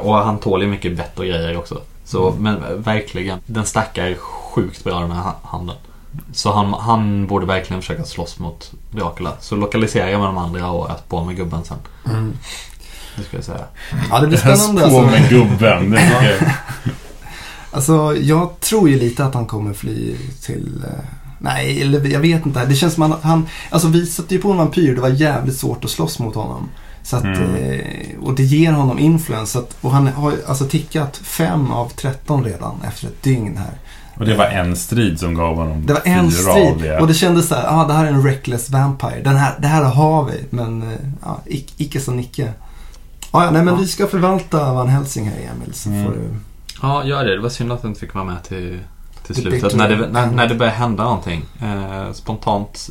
Och 0.02 0.14
han 0.14 0.38
tål 0.38 0.62
ju 0.62 0.68
mycket 0.68 1.18
och 1.18 1.24
grejer 1.24 1.56
också. 1.56 1.80
Så, 2.04 2.30
Mm. 2.30 2.42
Men 2.42 2.82
verkligen, 2.82 3.38
den 3.46 3.64
stackar 3.66 4.14
sjukt 4.14 4.84
bra 4.84 5.00
den 5.00 5.10
här 5.12 5.22
ha- 5.22 5.36
handen. 5.42 5.76
Så 6.32 6.52
han, 6.52 6.74
han 6.74 7.26
borde 7.26 7.46
verkligen 7.46 7.82
försöka 7.82 8.04
slåss 8.04 8.38
mot 8.38 8.72
Dracula. 8.90 9.32
Så 9.40 9.56
lokalisera 9.56 10.06
med 10.18 10.28
de 10.28 10.38
andra 10.38 10.70
och 10.70 10.90
ät 10.90 11.08
på 11.08 11.24
med 11.24 11.36
gubben 11.36 11.64
sen. 11.64 11.76
Mm. 12.06 12.32
Det 13.16 13.22
ska 13.22 13.36
jag 13.36 13.44
säga. 13.44 13.64
Ja, 14.10 14.20
det 14.20 14.26
blir 14.26 14.38
spännande 14.38 14.80
på 14.80 14.86
alltså. 14.98 15.02
med 15.20 15.28
gubben. 15.28 15.90
Det 15.90 16.00
jag. 16.40 16.50
Alltså, 17.70 18.16
jag 18.16 18.60
tror 18.60 18.88
ju 18.88 18.98
lite 18.98 19.24
att 19.24 19.34
han 19.34 19.46
kommer 19.46 19.72
fly 19.72 20.14
till... 20.42 20.84
eh, 20.84 21.04
Nej, 21.38 21.82
eller 21.82 22.06
jag 22.06 22.20
vet 22.20 22.46
inte. 22.46 22.64
Det 22.64 22.74
känns 22.74 22.94
som 22.94 23.12
att 23.12 23.22
han... 23.22 23.46
Alltså 23.70 23.88
vi 23.88 24.06
satte 24.06 24.34
ju 24.34 24.40
på 24.40 24.50
en 24.50 24.56
vampyr. 24.56 24.94
Det 24.94 25.00
var 25.00 25.08
jävligt 25.08 25.56
svårt 25.56 25.84
att 25.84 25.90
slåss 25.90 26.18
mot 26.18 26.34
honom. 26.34 26.68
Så 27.04 27.16
att, 27.16 27.24
Mm. 27.24 27.54
eh, 27.54 28.18
och 28.22 28.34
det 28.34 28.42
ger 28.42 28.72
honom 28.72 28.98
influens. 28.98 29.56
Och 29.80 29.90
han 29.90 30.06
har 30.06 30.30
ju 30.30 30.36
alltså 30.46 30.64
tickat 30.64 31.16
5 31.16 31.70
av 31.72 31.88
13 31.88 32.44
redan 32.44 32.74
efter 32.88 33.06
ett 33.06 33.22
dygn 33.22 33.56
här. 33.56 33.78
Och 34.18 34.24
det 34.26 34.34
var 34.34 34.44
en 34.46 34.76
strid 34.76 35.20
som 35.20 35.34
gav 35.34 35.56
honom 35.56 35.86
Det 35.86 35.92
var 35.92 36.02
en 36.04 36.30
strid 36.30 36.74
det. 36.78 36.98
och 37.00 37.06
det 37.06 37.14
kändes 37.14 37.48
så 37.48 37.54
här, 37.54 37.64
ah, 37.68 37.86
det 37.86 37.92
här 37.92 38.04
är 38.04 38.08
en 38.08 38.22
reckless 38.22 38.70
vampire. 38.70 39.20
Den 39.24 39.36
här, 39.36 39.54
det 39.60 39.66
här 39.66 39.84
har 39.84 40.24
vi, 40.24 40.44
men 40.50 40.82
eh, 40.82 40.88
ja, 41.24 41.40
ic- 41.46 41.72
icke 41.76 42.00
så 42.00 42.10
nicke. 42.12 42.52
Ah, 43.30 43.44
ja, 43.44 43.50
nej, 43.50 43.62
men 43.64 43.74
Ja. 43.74 43.80
vi 43.80 43.86
ska 43.86 44.06
förvalta 44.06 44.72
Van 44.74 44.88
Helsing 44.88 45.24
här 45.28 45.36
Emil, 45.36 45.74
så 45.74 45.88
Mm. 45.88 46.04
får 46.04 46.12
du... 46.12 46.20
Ja, 46.82 47.04
gör 47.04 47.24
det. 47.24 47.34
Det 47.36 47.42
var 47.42 47.48
synd 47.48 47.72
att 47.72 47.82
du 47.82 47.88
inte 47.88 48.00
fick 48.00 48.14
vara 48.14 48.24
med 48.24 48.42
till, 48.42 48.78
till 49.26 49.34
slutet. 49.34 49.76
När 49.76 49.88
det, 49.88 50.08
när, 50.08 50.26
när 50.30 50.46
det 50.48 50.54
började 50.54 50.76
hända 50.76 51.04
någonting. 51.04 51.44
Eh, 51.62 52.12
spontant, 52.12 52.88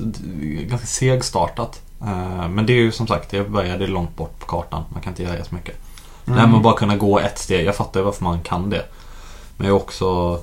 ganska 0.70 0.88
segstartat. 0.88 1.82
Eh, 2.04 2.50
men 2.50 2.66
det 2.66 2.74
är 2.74 2.78
ju 2.78 2.92
som 2.92 3.08
sagt, 3.08 3.30
det 3.32 3.50
började 3.50 3.88
långt 3.88 4.16
bort 4.16 4.40
på 4.40 4.46
kartan. 4.46 4.84
Man 4.90 5.02
kan 5.02 5.12
inte 5.12 5.24
göra 5.24 5.44
så 5.44 5.56
mycket. 5.56 5.76
Mm. 6.28 6.50
Med 6.50 6.58
att 6.58 6.64
bara 6.64 6.78
kunna 6.78 6.96
gå 6.98 7.20
ett 7.20 7.38
steg. 7.40 7.66
Jag 7.66 7.76
fattar 7.76 8.00
ju 8.00 8.04
varför 8.04 8.24
man 8.24 8.42
kan 8.42 8.70
det. 8.70 8.86
Men 9.58 9.68
jag 9.68 9.74
har 9.74 9.80
också 9.80 10.40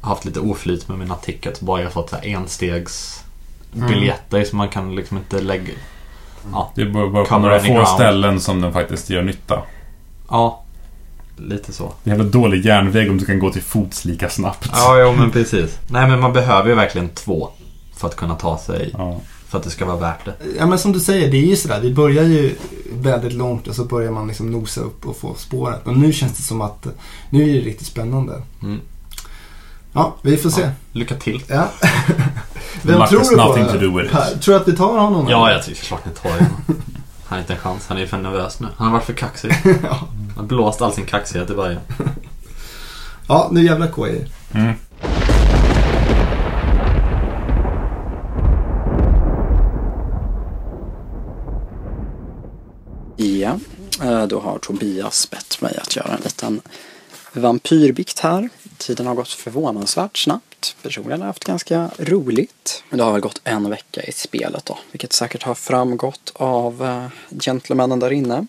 haft 0.00 0.24
lite 0.24 0.40
oflyt 0.40 0.88
med 0.88 0.98
mina 0.98 1.14
tickets. 1.14 1.60
Bara 1.60 1.80
jag 1.80 1.86
har 1.86 1.92
fått 1.92 2.10
så 2.10 2.16
här 2.16 2.26
enstegs 2.26 3.24
biljetter 3.72 4.44
som 4.44 4.58
man 4.58 4.68
kan 4.68 4.94
liksom 4.94 5.16
inte 5.16 5.40
lägga... 5.40 5.72
Ja, 6.52 6.72
Det 6.74 6.82
är 6.82 6.86
bara, 7.10 7.24
på 7.24 7.38
några 7.38 7.60
få 7.60 7.72
ground. 7.72 7.88
ställen 7.88 8.40
som 8.40 8.60
den 8.60 8.72
faktiskt 8.72 9.10
gör 9.10 9.22
nytta. 9.22 9.62
ja 10.30 10.62
lite 11.36 11.72
så. 11.72 11.92
Det 12.04 12.10
är 12.10 12.14
jävla 12.16 12.30
dålig 12.30 12.64
järnväg 12.66 13.10
om 13.10 13.18
du 13.18 13.24
kan 13.26 13.38
gå 13.38 13.50
till 13.50 13.62
fots 13.62 14.04
lika 14.04 14.28
snabbt. 14.28 14.70
Ja, 14.72 15.00
jo 15.00 15.12
men 15.12 15.30
precis. 15.30 15.78
Nej 15.88 16.08
men 16.10 16.20
man 16.20 16.32
behöver 16.32 16.68
ju 16.68 16.74
verkligen 16.74 17.08
två. 17.08 17.48
För 17.96 18.08
att 18.08 18.16
kunna 18.16 18.34
ta 18.34 18.58
sig, 18.58 18.94
Ja. 18.98 19.20
För 19.50 19.58
att 19.58 19.64
det 19.64 19.70
ska 19.70 19.86
vara 19.86 19.96
värt 19.96 20.24
det. 20.24 20.34
Ja 20.58 20.66
men 20.66 20.78
som 20.78 20.92
du 20.92 21.00
säger, 21.00 21.30
det 21.30 21.36
är 21.36 21.46
ju 21.46 21.56
sådär. 21.56 21.80
Vi 21.80 21.94
börjar 21.94 22.24
ju 22.24 22.54
väldigt 22.92 23.32
långt 23.32 23.68
och 23.68 23.74
så 23.74 23.84
börjar 23.84 24.10
man 24.10 24.28
liksom 24.28 24.50
nosa 24.50 24.80
upp 24.80 25.06
och 25.06 25.16
få 25.16 25.34
spåret. 25.34 25.86
Men 25.86 25.94
nu 25.94 26.12
känns 26.12 26.36
det 26.36 26.42
som 26.42 26.60
att 26.60 26.86
nu 27.30 27.42
är 27.42 27.54
det 27.54 27.60
riktigt 27.60 27.86
spännande. 27.86 28.42
Mm. 28.62 28.80
Ja, 29.92 30.14
vi 30.22 30.36
får 30.36 30.50
se. 30.50 30.60
Ja. 30.60 30.70
Lycka 30.92 31.14
till. 31.14 31.42
Ja. 31.46 31.68
Luck 32.82 32.98
has 32.98 33.30
nothing 33.30 33.66
to 33.66 33.78
do 33.78 33.98
with 33.98 34.14
it. 34.14 34.42
Tror 34.42 34.54
du 34.54 34.60
att 34.60 34.68
vi 34.68 34.76
tar 34.76 34.98
honom? 34.98 35.26
Ja, 35.28 35.52
jag 35.52 35.64
tycker 35.64 35.82
klart 35.82 36.06
ni 36.06 36.12
tar 36.12 36.38
det. 36.38 36.46
Han 37.24 37.36
har 37.36 37.38
inte 37.38 37.52
en 37.52 37.58
chans. 37.58 37.86
Han 37.88 37.96
är 37.96 38.00
ju 38.00 38.06
för 38.06 38.18
nervös 38.18 38.60
nu. 38.60 38.68
Han 38.76 38.86
har 38.86 38.94
varit 38.94 39.04
för 39.04 39.12
kaxig. 39.12 39.50
Han 39.82 40.32
har 40.36 40.42
blåst 40.42 40.82
all 40.82 40.92
sin 40.92 41.06
kaxighet 41.06 41.50
i 41.50 41.54
början. 41.54 41.80
Ja, 43.28 43.48
nu 43.52 43.64
jävla 43.64 43.86
KI. 43.86 44.26
Mm. 44.52 44.74
Ja, 53.20 53.58
eh, 54.02 54.26
då 54.26 54.40
har 54.40 54.58
Tobias 54.58 55.30
bett 55.30 55.60
mig 55.60 55.78
att 55.82 55.96
göra 55.96 56.14
en 56.14 56.20
liten 56.24 56.60
vampyrbikt 57.32 58.18
här. 58.18 58.48
Tiden 58.78 59.06
har 59.06 59.14
gått 59.14 59.28
förvånansvärt 59.28 60.18
snabbt. 60.18 60.76
Personligen 60.82 61.20
har 61.20 61.26
jag 61.26 61.30
haft 61.32 61.44
ganska 61.44 61.90
roligt. 61.98 62.82
Men 62.88 62.98
det 62.98 63.04
har 63.04 63.12
väl 63.12 63.20
gått 63.20 63.40
en 63.44 63.70
vecka 63.70 64.02
i 64.02 64.12
spelet 64.12 64.64
då, 64.64 64.78
vilket 64.92 65.12
säkert 65.12 65.42
har 65.42 65.54
framgått 65.54 66.32
av 66.34 66.72
eh, 66.72 67.08
gentlemännen 67.30 67.40
gentlemannen 67.40 67.98
där 67.98 68.12
inne. 68.12 68.46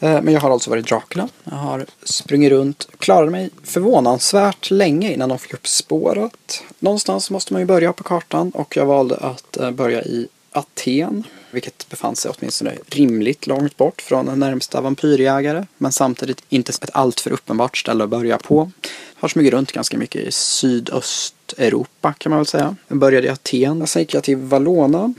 Eh, 0.00 0.22
men 0.22 0.34
jag 0.34 0.40
har 0.40 0.50
alltså 0.50 0.70
varit 0.70 0.88
Dracula. 0.88 1.28
Jag 1.44 1.56
har 1.56 1.86
sprungit 2.02 2.50
runt, 2.50 2.88
klarade 2.98 3.30
mig 3.30 3.50
förvånansvärt 3.62 4.70
länge 4.70 5.12
innan 5.12 5.28
de 5.28 5.38
fick 5.38 5.54
upp 5.54 5.66
spåret. 5.66 6.62
Någonstans 6.78 7.30
måste 7.30 7.52
man 7.52 7.62
ju 7.62 7.66
börja 7.66 7.92
på 7.92 8.02
kartan 8.02 8.50
och 8.50 8.76
jag 8.76 8.86
valde 8.86 9.16
att 9.16 9.74
börja 9.74 10.02
i 10.02 10.28
Aten. 10.52 11.24
Vilket 11.50 11.88
befann 11.88 12.16
sig 12.16 12.30
åtminstone 12.38 12.78
rimligt 12.86 13.46
långt 13.46 13.76
bort 13.76 14.02
från 14.02 14.26
den 14.26 14.38
närmsta 14.38 14.80
vampyrjägare. 14.80 15.66
Men 15.78 15.92
samtidigt 15.92 16.42
inte 16.48 16.72
ett 16.72 16.90
alltför 16.92 17.32
uppenbart 17.32 17.76
ställe 17.76 18.04
att 18.04 18.10
börja 18.10 18.38
på. 18.38 18.70
Har 19.14 19.28
smugit 19.28 19.52
runt 19.52 19.72
ganska 19.72 19.98
mycket 19.98 20.22
i 20.22 20.32
Sydösteuropa 20.32 22.12
kan 22.12 22.30
man 22.30 22.38
väl 22.38 22.46
säga. 22.46 22.76
Jag 22.88 22.98
började 22.98 23.26
i 23.26 23.30
Aten, 23.30 23.86
sen 23.86 24.02
gick 24.02 24.14
jag 24.14 24.24
till 24.24 24.36
Valona 24.36 25.14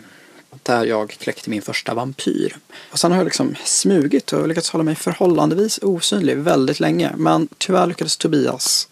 där 0.63 0.85
jag 0.85 1.09
kläckte 1.09 1.49
min 1.49 1.61
första 1.61 1.93
vampyr. 1.93 2.57
Och 2.91 2.99
sen 2.99 3.11
har 3.11 3.17
jag 3.17 3.25
liksom 3.25 3.55
smugit 3.65 4.33
och 4.33 4.47
lyckats 4.47 4.69
hålla 4.69 4.83
mig 4.83 4.95
förhållandevis 4.95 5.79
osynlig 5.81 6.37
väldigt 6.37 6.79
länge. 6.79 7.11
Men 7.17 7.47
tyvärr 7.57 7.87
lyckades 7.87 8.17
Tobias 8.17 8.87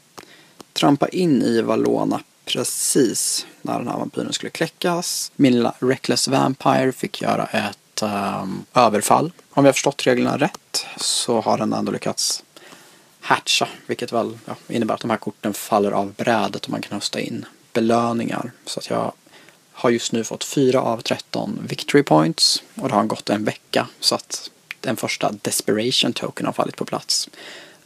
trampa 0.73 1.08
in 1.08 1.41
i 1.41 1.62
Valona 1.62 2.21
precis 2.48 3.46
när 3.62 3.78
den 3.78 3.88
här 3.88 3.98
vampyren 3.98 4.34
skulle 4.34 4.50
kläckas. 4.50 5.32
Min 5.36 5.54
lilla 5.54 5.74
Reckless 5.80 6.28
Vampire 6.28 6.92
fick 6.92 7.22
göra 7.22 7.46
ett 7.46 8.04
um, 8.04 8.66
överfall. 8.74 9.32
Om 9.50 9.66
jag 9.66 9.70
har 9.70 9.74
förstått 9.74 10.08
reglerna 10.08 10.38
rätt 10.38 10.86
så 10.98 11.42
har 11.42 11.58
den 11.58 11.74
ändå 11.74 11.92
lyckats 11.92 12.44
hatcha, 13.20 13.68
vilket 13.88 14.12
väl 14.12 14.38
ja, 14.46 14.56
innebär 14.68 14.94
att 14.94 15.02
de 15.02 15.10
här 15.10 15.18
korten 15.18 15.54
faller 15.54 15.92
av 15.92 16.14
brädet 16.14 16.66
och 16.66 16.72
man 16.72 16.82
kan 16.82 16.94
hösta 16.94 17.20
in 17.20 17.46
belöningar. 17.74 18.52
Så 18.66 18.80
att 18.80 18.90
jag 18.90 19.12
har 19.72 19.90
just 19.90 20.12
nu 20.12 20.24
fått 20.24 20.44
4 20.44 20.82
av 20.82 21.02
13 21.02 21.60
victory 21.70 22.04
points 22.04 22.64
och 22.76 22.90
det 22.90 22.96
har 22.96 23.04
gått 23.04 23.30
en 23.30 23.44
vecka 23.44 23.88
så 24.00 24.16
att 24.16 24.50
den 24.82 24.96
första 24.96 25.32
desperation 25.42 26.14
token 26.14 26.46
har 26.46 26.54
fallit 26.54 26.76
på 26.76 26.86
plats. 26.86 27.30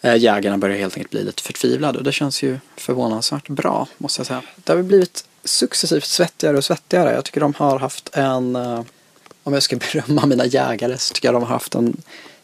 Eh, 0.01 0.15
Jägarna 0.15 0.57
börjar 0.57 0.77
helt 0.77 0.97
enkelt 0.97 1.11
bli 1.11 1.23
lite 1.23 1.43
förtvivlade 1.43 1.97
och 1.97 2.03
det 2.03 2.11
känns 2.11 2.43
ju 2.43 2.59
förvånansvärt 2.77 3.47
bra 3.47 3.87
måste 3.97 4.19
jag 4.19 4.27
säga. 4.27 4.41
Det 4.55 4.71
har 4.71 4.77
väl 4.77 4.85
blivit 4.85 5.25
successivt 5.43 6.05
svettigare 6.05 6.57
och 6.57 6.63
svettigare. 6.63 7.13
Jag 7.13 7.25
tycker 7.25 7.41
de 7.41 7.53
har 7.57 7.79
haft 7.79 8.09
en, 8.13 8.55
eh, 8.55 8.83
om 9.43 9.53
jag 9.53 9.63
ska 9.63 9.75
berömma 9.93 10.25
mina 10.25 10.45
jägare 10.45 10.97
så 10.97 11.13
tycker 11.13 11.27
jag 11.27 11.35
de 11.35 11.43
har 11.43 11.49
haft 11.49 11.75
en 11.75 12.01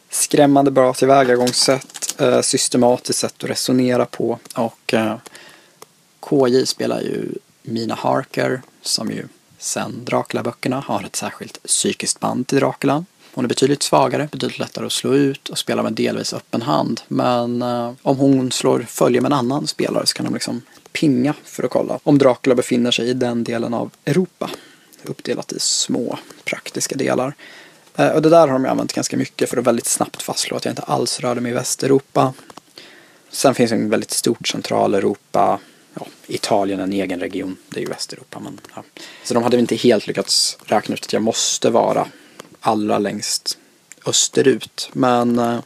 skrämmande 0.09 0.71
bra 0.71 0.93
tillvägagångssätt, 0.93 2.15
eh, 2.21 2.41
systematiskt 2.41 3.19
sätt 3.19 3.43
att 3.43 3.49
resonera 3.49 4.05
på 4.05 4.39
och 4.55 4.93
eh, 4.93 5.15
KJ 6.29 6.65
spelar 6.65 7.01
ju 7.01 7.29
Mina 7.61 7.95
Harker 7.95 8.61
som 8.81 9.11
ju 9.11 9.27
sen 9.59 10.05
Dracula-böckerna 10.05 10.79
har 10.79 11.03
ett 11.03 11.15
särskilt 11.15 11.63
psykiskt 11.63 12.19
band 12.19 12.47
till 12.47 12.57
Dracula. 12.57 13.05
Hon 13.37 13.45
är 13.45 13.49
betydligt 13.49 13.83
svagare, 13.83 14.29
betydligt 14.31 14.59
lättare 14.59 14.85
att 14.85 14.91
slå 14.91 15.13
ut 15.13 15.49
och 15.49 15.57
spela 15.57 15.83
med 15.83 15.93
delvis 15.93 16.33
öppen 16.33 16.61
hand. 16.61 17.01
Men 17.07 17.61
eh, 17.61 17.93
om 18.01 18.17
hon 18.17 18.51
slår 18.51 18.85
följe 18.89 19.21
med 19.21 19.29
en 19.31 19.37
annan 19.37 19.67
spelare 19.67 20.05
så 20.05 20.13
kan 20.13 20.25
de 20.25 20.33
liksom 20.33 20.61
pinga 20.91 21.33
för 21.43 21.63
att 21.63 21.69
kolla 21.69 21.99
om 22.03 22.17
Dracula 22.17 22.55
befinner 22.55 22.91
sig 22.91 23.09
i 23.09 23.13
den 23.13 23.43
delen 23.43 23.73
av 23.73 23.91
Europa. 24.05 24.49
Uppdelat 25.03 25.51
i 25.51 25.59
små 25.59 26.19
praktiska 26.43 26.95
delar. 26.95 27.33
Eh, 27.95 28.09
och 28.09 28.21
det 28.21 28.29
där 28.29 28.47
har 28.47 28.53
de 28.53 28.65
använt 28.65 28.93
ganska 28.93 29.17
mycket 29.17 29.49
för 29.49 29.57
att 29.57 29.67
väldigt 29.67 29.87
snabbt 29.87 30.21
fastslå 30.21 30.57
att 30.57 30.65
jag 30.65 30.71
inte 30.71 30.81
alls 30.81 31.19
rörde 31.19 31.41
mig 31.41 31.51
i 31.51 31.55
Västeuropa. 31.55 32.33
Sen 33.29 33.55
finns 33.55 33.71
en 33.71 33.89
väldigt 33.89 34.11
stort 34.11 34.47
Centraleuropa. 34.47 35.59
Ja, 35.93 36.07
Italien 36.27 36.79
är 36.79 36.83
en 36.83 36.93
egen 36.93 37.19
region. 37.19 37.57
Det 37.69 37.79
är 37.79 37.81
ju 37.81 37.89
Västeuropa. 37.89 38.39
Men, 38.39 38.59
ja. 38.75 38.83
Så 39.23 39.33
de 39.33 39.43
hade 39.43 39.59
inte 39.59 39.75
helt 39.75 40.07
lyckats 40.07 40.57
räkna 40.65 40.95
ut 40.95 41.03
att 41.03 41.13
jag 41.13 41.21
måste 41.21 41.69
vara 41.69 42.07
allra 42.59 42.97
längst 42.97 43.57
österut. 44.05 44.89
Men 44.93 45.39
eh, 45.39 45.59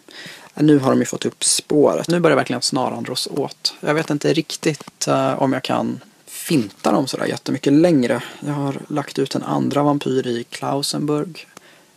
nu 0.55 0.79
har 0.79 0.89
de 0.89 0.99
ju 0.99 1.05
fått 1.05 1.25
upp 1.25 1.43
spåret. 1.43 2.07
Nu 2.07 2.19
börjar 2.19 2.37
verkligen 2.37 2.61
snaran 2.61 3.03
dras 3.03 3.27
åt. 3.31 3.73
Jag 3.79 3.93
vet 3.93 4.09
inte 4.09 4.33
riktigt 4.33 5.07
eh, 5.07 5.41
om 5.41 5.53
jag 5.53 5.63
kan 5.63 5.99
finta 6.25 6.91
dem 6.91 7.07
sådär 7.07 7.25
jättemycket 7.25 7.73
längre. 7.73 8.23
Jag 8.39 8.53
har 8.53 8.77
lagt 8.87 9.19
ut 9.19 9.35
en 9.35 9.43
andra 9.43 9.83
vampyr 9.83 10.27
i 10.27 10.43
Klausenburg. 10.43 11.47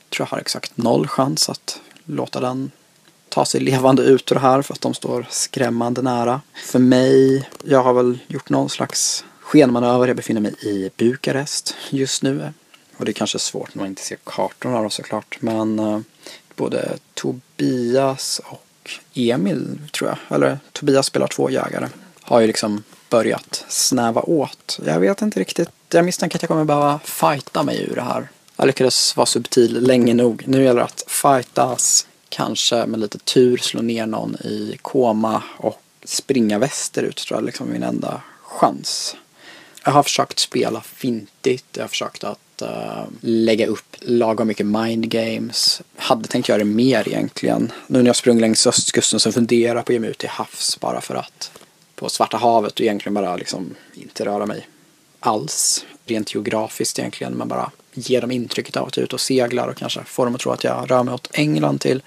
Tror 0.08 0.26
jag 0.26 0.36
har 0.36 0.38
exakt 0.38 0.76
noll 0.76 1.08
chans 1.08 1.48
att 1.48 1.80
låta 2.04 2.40
den 2.40 2.70
ta 3.28 3.44
sig 3.44 3.60
levande 3.60 4.02
ut 4.02 4.32
ur 4.32 4.34
det 4.34 4.40
här 4.40 4.62
för 4.62 4.74
att 4.74 4.80
de 4.80 4.94
står 4.94 5.26
skrämmande 5.30 6.02
nära. 6.02 6.40
För 6.66 6.78
mig, 6.78 7.48
jag 7.64 7.82
har 7.82 7.92
väl 7.92 8.18
gjort 8.26 8.48
någon 8.48 8.70
slags 8.70 9.24
skenmanöver. 9.40 10.06
Jag 10.06 10.16
befinner 10.16 10.40
mig 10.40 10.54
i 10.62 10.90
Bukarest 10.96 11.74
just 11.90 12.22
nu. 12.22 12.52
Och 12.96 13.04
det 13.04 13.10
är 13.10 13.12
kanske 13.12 13.38
svårt 13.38 13.74
när 13.74 13.82
man 13.82 13.88
inte 13.88 14.02
ser 14.02 14.18
kartorna 14.24 14.82
då 14.82 14.90
såklart. 14.90 15.36
Men 15.40 15.78
eh, 15.78 16.00
både 16.56 16.98
Tobias 17.14 18.40
och 18.44 18.90
Emil 19.14 19.78
tror 19.92 20.10
jag, 20.10 20.36
eller 20.36 20.58
Tobias 20.72 21.06
spelar 21.06 21.26
två 21.26 21.50
jägare, 21.50 21.88
har 22.20 22.40
ju 22.40 22.46
liksom 22.46 22.82
börjat 23.10 23.64
snäva 23.68 24.22
åt. 24.22 24.78
Jag 24.86 25.00
vet 25.00 25.22
inte 25.22 25.40
riktigt. 25.40 25.70
Jag 25.90 26.04
misstänker 26.04 26.38
att 26.38 26.42
jag 26.42 26.48
kommer 26.48 26.64
behöva 26.64 27.00
fighta 27.04 27.62
mig 27.62 27.86
ur 27.90 27.94
det 27.94 28.02
här. 28.02 28.28
Jag 28.56 28.66
lyckades 28.66 29.16
vara 29.16 29.26
subtil 29.26 29.80
länge 29.80 30.14
nog. 30.14 30.44
Nu 30.46 30.64
gäller 30.64 30.80
det 30.80 30.84
att 30.84 31.04
fightas, 31.06 32.06
kanske 32.28 32.86
med 32.86 33.00
lite 33.00 33.18
tur 33.18 33.56
slå 33.56 33.82
ner 33.82 34.06
någon 34.06 34.34
i 34.34 34.78
koma 34.82 35.42
och 35.56 35.80
springa 36.04 36.58
västerut 36.58 37.16
tror 37.16 37.36
jag 37.36 37.42
är 37.42 37.46
liksom 37.46 37.70
min 37.70 37.82
enda 37.82 38.22
chans. 38.42 39.16
Jag 39.84 39.92
har 39.92 40.02
försökt 40.02 40.38
spela 40.38 40.80
fintigt, 40.80 41.66
jag 41.72 41.82
har 41.82 41.88
försökt 41.88 42.24
att 42.24 42.38
eh, 42.62 43.04
lägga 43.20 43.66
upp 43.66 43.96
lagom 44.00 44.48
mycket 44.48 44.66
mind 44.66 45.08
games. 45.08 45.82
Hade 45.96 46.28
tänkt 46.28 46.48
göra 46.48 46.58
det 46.58 46.64
mer 46.64 47.08
egentligen. 47.08 47.72
Nu 47.86 47.98
när 47.98 48.06
jag 48.06 48.16
sprungit 48.16 48.40
längs 48.40 48.66
östkusten 48.66 49.20
så 49.20 49.32
funderar 49.32 49.76
jag 49.76 49.84
på 49.84 49.92
att 49.92 49.94
ge 49.94 50.00
mig 50.00 50.10
ut 50.10 50.18
till 50.18 50.28
havs 50.28 50.80
bara 50.80 51.00
för 51.00 51.14
att 51.14 51.50
på 51.94 52.08
Svarta 52.08 52.36
havet 52.36 52.72
och 52.72 52.80
egentligen 52.80 53.14
bara 53.14 53.36
liksom 53.36 53.74
inte 53.94 54.24
röra 54.24 54.46
mig 54.46 54.68
alls. 55.20 55.86
Rent 56.06 56.34
geografiskt 56.34 56.98
egentligen, 56.98 57.32
men 57.32 57.48
bara 57.48 57.70
ge 57.92 58.20
dem 58.20 58.30
intrycket 58.30 58.76
av 58.76 58.86
att 58.88 58.96
jag 58.96 59.02
är 59.02 59.04
ute 59.04 59.16
och 59.16 59.20
seglar 59.20 59.68
och 59.68 59.76
kanske 59.76 60.04
få 60.04 60.24
dem 60.24 60.34
att 60.34 60.40
tro 60.40 60.52
att 60.52 60.64
jag 60.64 60.90
rör 60.90 61.02
mig 61.02 61.14
åt 61.14 61.28
England 61.32 61.80
till. 61.80 62.02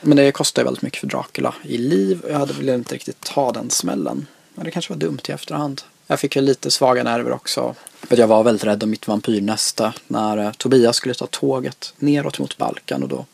Men 0.00 0.16
det 0.16 0.32
kostar 0.32 0.62
ju 0.62 0.64
väldigt 0.64 0.82
mycket 0.82 1.00
för 1.00 1.06
Dracula 1.06 1.54
i 1.62 1.78
liv 1.78 2.20
och 2.20 2.30
jag 2.30 2.38
hade 2.38 2.52
väl 2.52 2.68
inte 2.68 2.94
riktigt 2.94 3.20
ta 3.20 3.52
den 3.52 3.70
smällen. 3.70 4.26
Men 4.54 4.64
det 4.64 4.70
kanske 4.70 4.92
var 4.92 5.00
dumt 5.00 5.20
i 5.28 5.32
efterhand. 5.32 5.82
Jag 6.06 6.20
fick 6.20 6.36
ju 6.36 6.42
lite 6.42 6.70
svaga 6.70 7.02
nerver 7.02 7.32
också. 7.32 7.74
För 8.02 8.16
jag 8.16 8.26
var 8.26 8.42
väldigt 8.42 8.64
rädd 8.64 8.82
om 8.82 8.90
mitt 8.90 9.08
vampyrnäste 9.08 9.92
när 10.06 10.36
eh, 10.38 10.52
Tobias 10.52 10.96
skulle 10.96 11.14
ta 11.14 11.26
tåget 11.26 11.94
neråt 11.96 12.38
mot 12.38 12.56
Balkan 12.58 13.02
och 13.02 13.08
då 13.08 13.24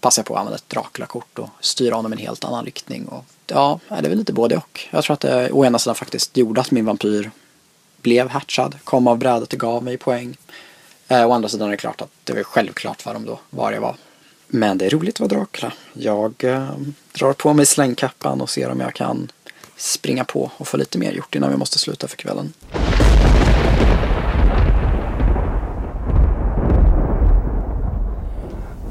passade 0.00 0.20
jag 0.20 0.26
på 0.26 0.34
att 0.34 0.40
använda 0.40 0.56
ett 0.56 0.68
Dracula-kort 0.68 1.38
och 1.38 1.48
styra 1.60 1.94
honom 1.94 2.12
i 2.12 2.16
en 2.16 2.22
helt 2.22 2.44
annan 2.44 2.64
riktning. 2.64 3.06
Och, 3.06 3.24
ja, 3.46 3.80
det 3.88 3.94
är 3.94 4.02
väl 4.02 4.18
lite 4.18 4.32
både 4.32 4.56
och. 4.56 4.86
Jag 4.90 5.04
tror 5.04 5.14
att 5.14 5.20
det 5.20 5.50
å 5.50 5.64
ena 5.64 5.78
sidan 5.78 5.94
faktiskt 5.94 6.36
gjorde 6.36 6.60
att 6.60 6.70
min 6.70 6.84
vampyr 6.84 7.30
blev 8.02 8.28
hatchad, 8.28 8.76
kom 8.84 9.06
av 9.06 9.18
brädet 9.18 9.52
och 9.52 9.58
gav 9.58 9.84
mig 9.84 9.96
poäng. 9.98 10.36
Eh, 11.08 11.26
å 11.26 11.32
andra 11.32 11.48
sidan 11.48 11.68
är 11.68 11.70
det 11.70 11.76
klart 11.76 12.00
att 12.00 12.10
det 12.24 12.32
var 12.32 12.42
självklart 12.42 13.02
för 13.02 13.14
dem 13.14 13.26
då, 13.26 13.38
var 13.50 13.72
jag 13.72 13.80
var. 13.80 13.96
Men 14.46 14.78
det 14.78 14.86
är 14.86 14.90
roligt 14.90 15.20
att 15.20 15.20
vara 15.20 15.40
Dracula. 15.40 15.72
Jag 15.92 16.44
eh, 16.44 16.70
drar 17.12 17.32
på 17.32 17.52
mig 17.52 17.66
slängkappan 17.66 18.40
och 18.40 18.50
ser 18.50 18.70
om 18.70 18.80
jag 18.80 18.94
kan 18.94 19.32
springa 19.76 20.24
på 20.24 20.50
och 20.56 20.68
få 20.68 20.76
lite 20.76 20.98
mer 20.98 21.12
gjort 21.12 21.34
innan 21.34 21.50
vi 21.50 21.56
måste 21.56 21.78
sluta 21.78 22.08
för 22.08 22.16
kvällen. 22.16 22.52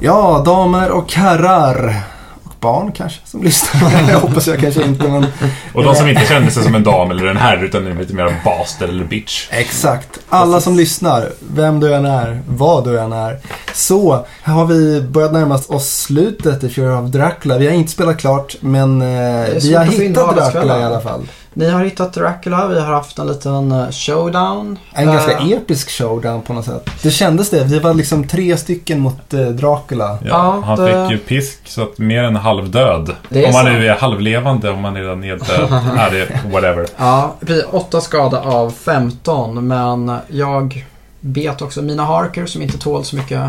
Ja, 0.00 0.42
damer 0.44 0.90
och 0.90 1.12
herrar. 1.12 2.00
Och 2.44 2.52
barn 2.60 2.92
kanske 2.92 3.20
som 3.24 3.42
lyssnar. 3.42 4.08
jag 4.10 4.20
hoppas 4.20 4.46
jag 4.46 4.60
kanske 4.60 4.84
inte, 4.84 5.08
men... 5.08 5.26
Och 5.72 5.84
de 5.84 5.94
som 5.94 6.08
inte 6.08 6.26
känner 6.26 6.50
sig 6.50 6.62
som 6.62 6.74
en 6.74 6.84
dam 6.84 7.10
eller 7.10 7.26
en 7.26 7.36
herre 7.36 7.64
utan 7.64 7.86
är 7.86 7.94
lite 7.94 8.14
mer 8.14 8.36
bastard 8.44 8.88
eller 8.88 9.04
bitch. 9.04 9.48
Exakt. 9.50 10.18
Alla 10.28 10.60
som 10.60 10.76
lyssnar, 10.76 11.32
vem 11.54 11.80
du 11.80 11.94
än 11.94 12.04
är, 12.06 12.40
vad 12.48 12.84
du 12.84 13.00
än 13.00 13.12
är. 13.12 13.38
Så 13.74 14.26
har 14.42 14.66
vi 14.66 15.00
börjat 15.00 15.32
närma 15.32 15.54
oss 15.68 15.88
slutet 15.88 16.64
i 16.64 16.68
Fury 16.68 16.88
of 16.88 17.10
Dracula. 17.10 17.58
Vi 17.58 17.66
har 17.66 17.74
inte 17.74 17.92
spelat 17.92 18.18
klart, 18.18 18.56
men 18.60 19.02
eh, 19.02 19.48
vi 19.62 19.74
har 19.74 19.84
hittat. 19.84 20.36
Dracula 20.36 20.80
i 20.80 20.84
alla 20.84 21.00
fall. 21.00 21.26
Ni 21.58 21.70
har 21.70 21.84
hittat 21.84 22.12
Dracula, 22.12 22.66
vi 22.68 22.80
har 22.80 22.86
haft 22.94 23.18
en 23.18 23.26
liten 23.26 23.72
eh, 23.72 23.90
showdown. 23.90 24.78
En 24.94 25.06
ganska 25.06 25.32
Eh, 25.38 25.50
episk 25.50 25.90
showdown 25.90 26.42
på 26.42 26.52
något 26.52 26.64
sätt. 26.64 26.90
Det 27.02 27.10
kändes 27.10 27.50
det. 27.50 27.64
Vi 27.64 27.78
var 27.78 27.94
liksom 27.94 28.26
tre 28.28 28.56
stycken 28.56 29.00
mot 29.00 29.34
eh, 29.34 29.40
Dracula. 29.40 30.18
Ja, 30.22 30.28
Ja, 30.28 30.62
han 30.66 30.78
det- 30.84 31.08
fick 31.08 31.10
ju 31.10 31.18
pisk 31.26 31.58
så 31.68 31.82
att 31.82 31.98
mer 31.98 32.22
än 32.22 32.36
halvdöd. 32.36 33.10
Är 33.30 33.46
om 33.46 33.52
man 33.52 33.64
nu 33.64 33.88
är 33.88 33.94
halvlevande, 33.96 34.70
om 34.70 34.80
man 34.80 34.96
är 34.96 35.00
redan 35.00 35.20
neddöd. 35.20 35.70
Nej, 35.96 36.10
det 36.10 36.18
är 36.20 36.50
whatever. 36.52 36.86
Ja, 36.96 37.34
precis. 37.40 37.64
8 37.70 38.00
skada 38.00 38.40
av 38.40 38.70
15. 38.70 39.66
Men 39.66 40.16
jag 40.28 40.86
bet 41.20 41.62
också 41.62 41.82
mina 41.82 42.04
Harker 42.04 42.46
som 42.46 42.62
inte 42.62 42.78
tål 42.78 43.04
så 43.04 43.16
mycket 43.16 43.40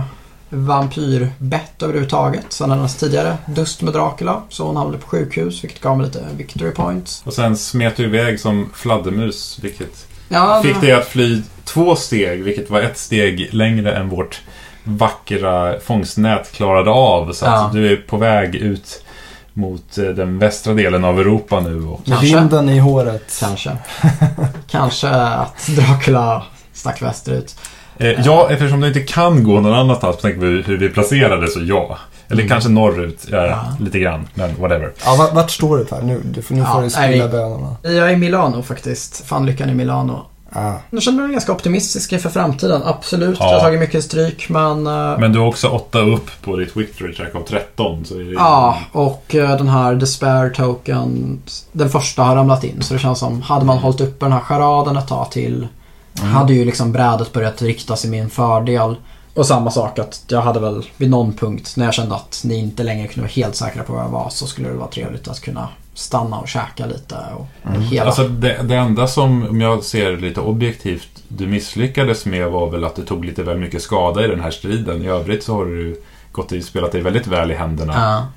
vampyrbett 0.50 1.84
överhuvudtaget. 1.84 2.46
Sen 2.50 2.72
hennes 2.72 2.96
tidigare 2.96 3.38
dust 3.46 3.82
med 3.82 3.94
Dracula. 3.94 4.42
Så 4.50 4.66
hon 4.68 4.76
hamnade 4.76 4.98
på 4.98 5.08
sjukhus 5.08 5.64
vilket 5.64 5.82
gav 5.82 5.98
mig 5.98 6.06
lite 6.06 6.26
victory 6.38 6.72
points. 6.72 7.22
Och 7.26 7.34
sen 7.34 7.58
smet 7.58 7.98
du 7.98 8.04
iväg 8.04 8.40
som 8.40 8.70
fladdermus, 8.74 9.60
vilket 9.62 10.08
Ja, 10.30 10.62
fick 10.64 10.76
det- 10.82 10.88
dig 10.88 10.96
att 10.96 11.06
fly 11.08 11.42
två 11.64 11.96
steg, 11.96 12.44
vilket 12.44 12.70
var 12.70 12.82
ett 12.82 12.98
steg 12.98 13.50
längre 13.54 13.92
än 13.96 14.10
vårt 14.10 14.42
vackra 14.84 15.80
fångstnät 15.80 16.52
klarade 16.52 16.92
av. 16.92 17.34
Så 17.34 17.46
Ja. 17.46 17.66
att 17.66 17.74
du 17.74 17.92
är 17.92 17.96
på 17.96 18.18
väg 18.18 18.56
ut 18.56 19.04
mot 19.54 19.98
eh, 19.98 20.04
den 20.06 20.40
västra 20.40 20.74
delen 20.74 21.04
av 21.06 21.20
Europa 21.20 21.60
nu. 21.60 21.84
Och 21.86 22.02
Kanske. 22.06 22.26
vinden 22.26 22.70
i 22.70 22.80
håret. 22.80 23.38
Kanske. 23.40 23.78
Kanske 24.68 25.10
att 25.10 25.68
Dracula 25.68 26.44
stack 26.74 27.02
västerut. 27.02 27.56
Eh, 28.00 28.26
ja, 28.26 28.48
eftersom 28.50 28.82
du 28.82 28.88
inte 28.88 29.00
kan 29.00 29.44
gå 29.44 29.60
någon 29.60 29.74
annanstans 29.74 30.16
på 30.16 30.22
tanke 30.22 30.40
på 30.40 30.46
hur 30.46 30.64
hur 30.64 30.78
vi 30.78 30.90
placerade 30.90 31.48
så 31.48 31.60
ja. 31.64 31.98
Eller 32.30 32.42
Mm. 32.42 32.50
kanske 32.50 32.70
norrut, 32.70 33.26
ja, 33.32 33.46
Ja. 33.46 33.60
lite 33.80 34.00
grann. 34.00 34.28
Men 34.34 34.50
whatever. 34.62 34.92
Ja, 35.06 35.16
vart, 35.18 35.34
vart 35.34 35.52
står 35.52 35.78
du 35.78 35.86
Per? 35.86 36.02
Nu, 36.02 36.22
du, 36.26 36.42
får- 36.42 36.56
nu 36.56 36.62
Ja, 36.62 36.74
får 36.74 36.82
du 36.82 36.90
spilla 36.90 37.26
vi- 37.26 37.32
bönorna. 37.32 37.76
Jag 37.84 37.96
är 37.96 38.10
i 38.10 38.16
Milano 38.16 38.64
faktiskt. 38.64 39.26
Fan 39.28 39.46
lyckan 39.46 39.70
i 39.70 39.74
Milano. 39.74 40.26
Ah. 40.52 40.74
Nu 40.90 41.02
känner 41.02 41.18
jag 41.20 41.24
mig 41.28 41.34
ganska 41.34 41.52
optimistisk 41.52 42.14
inför 42.14 42.30
framtiden. 42.30 42.82
Absolut, 42.86 43.38
Ja. 43.40 43.46
jag 43.46 43.54
har 43.54 43.60
tagit 43.60 43.80
mycket 43.80 44.04
stryk 44.04 44.50
men... 44.50 44.88
eh, 44.88 45.20
Men 45.20 45.34
du 45.34 45.40
har 45.40 45.48
också 45.48 45.68
åtta 45.68 46.00
upp 46.00 46.30
på 46.44 46.56
ditt 46.56 46.78
victory 46.78 47.14
track 47.14 47.36
av 47.36 47.42
13. 47.42 48.06
Så 48.06 48.16
är 48.20 48.24
det... 48.24 48.32
Ja, 48.32 48.78
och 48.92 49.36
eh, 49.36 49.58
den 49.58 49.68
här 49.68 49.96
despair 49.96 50.50
token, 50.50 51.40
den 51.72 51.90
första 51.90 52.24
har 52.24 52.36
ramlat 52.36 52.64
in. 52.64 52.82
Så 52.82 52.94
det 52.94 53.00
känns 53.00 53.20
som, 53.20 53.42
hade 53.42 53.66
man 53.66 53.78
hållit 53.78 54.02
uppe 54.02 54.26
den 54.26 54.32
här 54.34 54.40
charaden 54.40 54.98
ett 54.98 55.08
tag 55.08 55.32
till, 55.32 55.68
hade 56.26 56.54
ju 56.54 56.66
liksom 56.66 56.92
brädet 56.92 57.34
börjat 57.34 57.62
riktas 57.62 58.06
i 58.06 58.10
min 58.10 58.30
fördel. 58.30 58.96
Och 59.34 59.46
samma 59.46 59.72
sak 59.72 60.00
att 60.00 60.24
jag 60.28 60.42
hade 60.42 60.60
väl 60.60 60.84
vid 60.98 61.10
någon 61.10 61.34
punkt 61.34 61.74
när 61.78 61.86
jag 61.86 61.94
kände 61.94 62.16
att 62.16 62.42
ni 62.46 62.56
inte 62.56 62.84
längre 62.84 63.08
kunde 63.08 63.22
vara 63.22 63.32
helt 63.32 63.56
säkra 63.56 63.84
på 63.84 63.94
var 63.94 64.02
jag 64.02 64.10
var 64.10 64.30
så 64.30 64.48
skulle 64.48 64.70
det 64.70 64.76
vara 64.76 64.90
trevligt 64.90 65.28
att 65.28 65.42
kunna 65.42 65.70
stanna 65.94 66.40
och 66.40 66.48
käka 66.48 66.86
lite 66.86 67.16
och 67.38 67.72
hela. 67.82 68.06
Alltså 68.06 68.28
det, 68.28 68.62
det 68.64 68.76
enda 68.76 69.08
som, 69.08 69.48
om 69.50 69.62
jag 69.62 69.84
ser 69.84 70.18
lite 70.18 70.42
objektivt, 70.42 71.24
du 71.28 71.48
misslyckades 71.48 72.26
med 72.26 72.48
var 72.48 72.70
väl 72.70 72.84
att 72.84 72.96
du 72.96 73.06
tog 73.06 73.26
lite 73.26 73.44
väl 73.44 73.58
mycket 73.58 73.82
skada 73.82 74.26
i 74.26 74.28
den 74.28 74.40
här 74.40 74.52
striden. 74.52 75.04
I 75.04 75.08
övrigt 75.08 75.44
så 75.44 75.54
har 75.54 75.66
du 75.66 76.02
gått 76.32 76.52
och 76.52 76.64
spelat 76.64 76.92
dig 76.92 77.02
väldigt 77.02 77.28
väl 77.28 77.52
i 77.52 77.56
händerna. 77.56 77.94
Ja. 77.96 78.28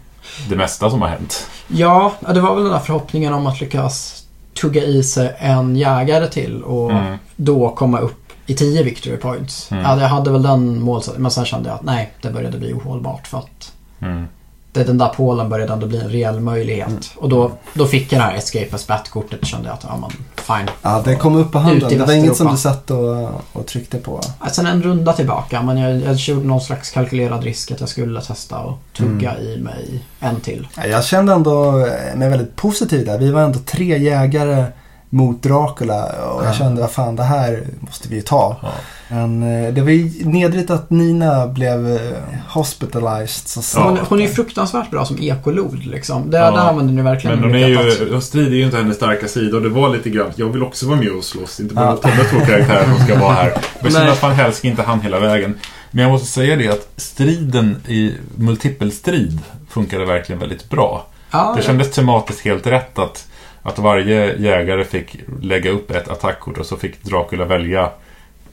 Det 0.48 0.56
mesta 0.56 0.90
som 0.90 1.02
har 1.02 1.08
hänt. 1.08 1.46
Ja, 1.68 2.14
det 2.34 2.40
var 2.40 2.54
väl 2.54 2.64
den 2.64 2.72
där 2.72 2.80
förhoppningen 2.80 3.32
om 3.32 3.46
att 3.46 3.60
lyckas 3.60 4.19
tugga 4.54 4.84
i 4.84 5.02
sig 5.02 5.36
en 5.38 5.76
jägare 5.76 6.26
till 6.28 6.62
och 6.62 6.90
Mm. 6.90 7.16
då 7.36 7.70
komma 7.70 7.98
upp 7.98 8.32
i 8.46 8.54
10 8.54 8.82
victory 8.82 9.16
points. 9.16 9.70
Mm. 9.72 9.84
Ja, 9.84 10.00
jag 10.00 10.08
hade 10.08 10.30
väl 10.30 10.42
den 10.42 10.82
målsättningen, 10.82 11.22
men 11.22 11.30
sen 11.30 11.44
kände 11.44 11.68
jag 11.68 11.76
att 11.76 11.82
nej, 11.82 12.12
det 12.22 12.30
började 12.30 12.58
bli 12.58 12.72
ohållbart 12.72 13.26
för 13.26 13.38
att 13.38 13.72
Mm. 14.02 14.24
Det, 14.72 14.84
den 14.84 14.98
där 14.98 15.08
pålen 15.08 15.48
började 15.48 15.72
ändå 15.72 15.86
bli 15.86 15.98
en 16.00 16.08
reell 16.08 16.40
möjlighet. 16.40 16.88
Mm. 16.88 17.00
Och 17.16 17.28
då, 17.28 17.50
då 17.74 17.86
fick 17.86 18.12
jag 18.12 18.20
det 18.20 18.24
här 18.24 18.34
escape 18.34 18.68
as 18.74 18.86
bat-kortet 18.86 19.40
och 19.40 19.46
kände 19.46 19.72
att 19.72 19.84
ja, 19.88 19.96
men 20.00 20.10
fine. 20.36 20.70
Ja, 20.82 21.02
det 21.04 21.16
kom 21.16 21.36
upp 21.36 21.52
på 21.52 21.58
handen. 21.58 21.88
Det 21.98 22.04
var 22.04 22.12
inget 22.12 22.36
som 22.36 22.50
du 22.50 22.56
satt 22.56 22.90
och, 22.90 23.28
och 23.52 23.66
tryckte 23.66 23.98
på. 23.98 24.20
Ja, 24.40 24.48
Sen 24.50 24.66
en 24.66 24.82
runda 24.82 25.12
tillbaka, 25.12 25.62
men 25.62 25.78
jag, 25.78 26.00
jag 26.00 26.14
gjorde 26.16 26.46
någon 26.46 26.60
slags 26.60 26.90
kalkylerad 26.90 27.44
risk 27.44 27.70
att 27.70 27.80
jag 27.80 27.88
skulle 27.88 28.20
testa 28.20 28.58
och 28.58 28.78
tugga 28.96 29.30
Mm. 29.30 29.42
i 29.46 29.56
mig 29.58 30.04
en 30.20 30.40
till. 30.40 30.68
Ja, 30.76 30.86
Jag 30.86 31.04
kände 31.04 31.32
ändå 31.32 31.72
mig 32.14 32.28
väldigt 32.30 32.56
positiv 32.56 33.06
där. 33.06 33.18
Vi 33.18 33.30
var 33.30 33.42
ändå 33.42 33.58
tre 33.58 33.98
jägare 33.98 34.64
mot 35.12 35.42
Dracula 35.42 36.04
och 36.04 36.42
jag 36.44 36.48
Ja. 36.50 36.52
kände 36.54 36.80
vad 36.80 36.90
fan 36.90 37.16
det 37.16 37.22
här 37.22 37.64
måste 37.80 38.08
vi 38.08 38.14
ju 38.16 38.22
ta. 38.22 38.56
Ja. 38.62 38.68
Men 39.08 39.42
eh, 39.64 39.72
det 39.74 39.80
var 39.80 39.90
ju 39.90 40.24
nedrigt 40.24 40.70
att 40.70 40.90
Nina 40.90 41.46
blev 41.46 41.92
eh, 41.96 42.00
hospitalized 42.48 43.48
så 43.48 43.58
Ja. 43.58 43.62
snabbt. 43.62 43.88
Hon, 43.88 43.98
hon 44.08 44.18
är 44.18 44.22
ju 44.22 44.28
fruktansvärt 44.28 44.90
bra 44.90 45.04
som 45.04 45.18
ekolod 45.22 45.86
liksom. 45.86 46.30
Det, 46.30 46.38
Ja. 46.38 46.50
Där 46.50 46.58
använder 46.58 46.94
ni 46.94 47.02
verkligen 47.02 47.40
Men 47.40 47.44
hon 47.50 47.54
är 47.62 47.68
ju, 47.68 48.14
och 48.16 48.22
strid 48.22 48.46
är 48.52 48.56
ju 48.56 48.64
inte 48.64 48.76
hennes 48.76 48.96
starka 48.96 49.28
sida 49.28 49.56
och 49.56 49.62
det 49.62 49.68
var 49.68 49.88
lite 49.88 50.10
grann, 50.10 50.30
jag 50.36 50.46
vill 50.48 50.62
också 50.62 50.86
vara 50.86 50.98
med 50.98 51.10
och 51.12 51.24
slåss. 51.24 51.60
Inte 51.60 51.74
bara 51.74 51.98
Ja. 52.02 52.10
de 52.16 52.24
två 52.38 52.46
karaktärer 52.46 52.84
som 52.96 53.04
ska 53.06 53.18
vara 53.18 53.32
här. 53.32 53.52
Jag 53.82 53.92
Nej. 53.92 54.08
att 54.10 54.22
Van 54.22 54.32
Helsing 54.32 54.70
inte 54.70 54.82
hann 54.82 55.00
hela 55.00 55.20
vägen. 55.20 55.58
Men 55.90 56.02
jag 56.02 56.12
måste 56.12 56.26
säga 56.26 56.56
det 56.56 56.68
att 56.68 56.88
striden 56.96 57.76
i 57.88 58.14
multipelstrid 58.36 59.38
funkade 59.70 60.04
verkligen 60.04 60.38
väldigt 60.40 60.70
bra. 60.70 61.06
Ja, 61.30 61.54
Det 61.56 61.62
kändes 61.62 61.90
tematiskt 61.90 62.40
helt 62.44 62.66
rätt 62.66 62.98
att, 62.98 63.26
att 63.62 63.78
varje 63.78 64.36
jägare 64.36 64.84
fick 64.84 65.16
lägga 65.42 65.70
upp 65.70 65.90
ett 65.90 66.08
attackkort 66.08 66.58
och 66.58 66.66
så 66.66 66.76
fick 66.76 67.02
Dracula 67.02 67.44
välja 67.44 67.90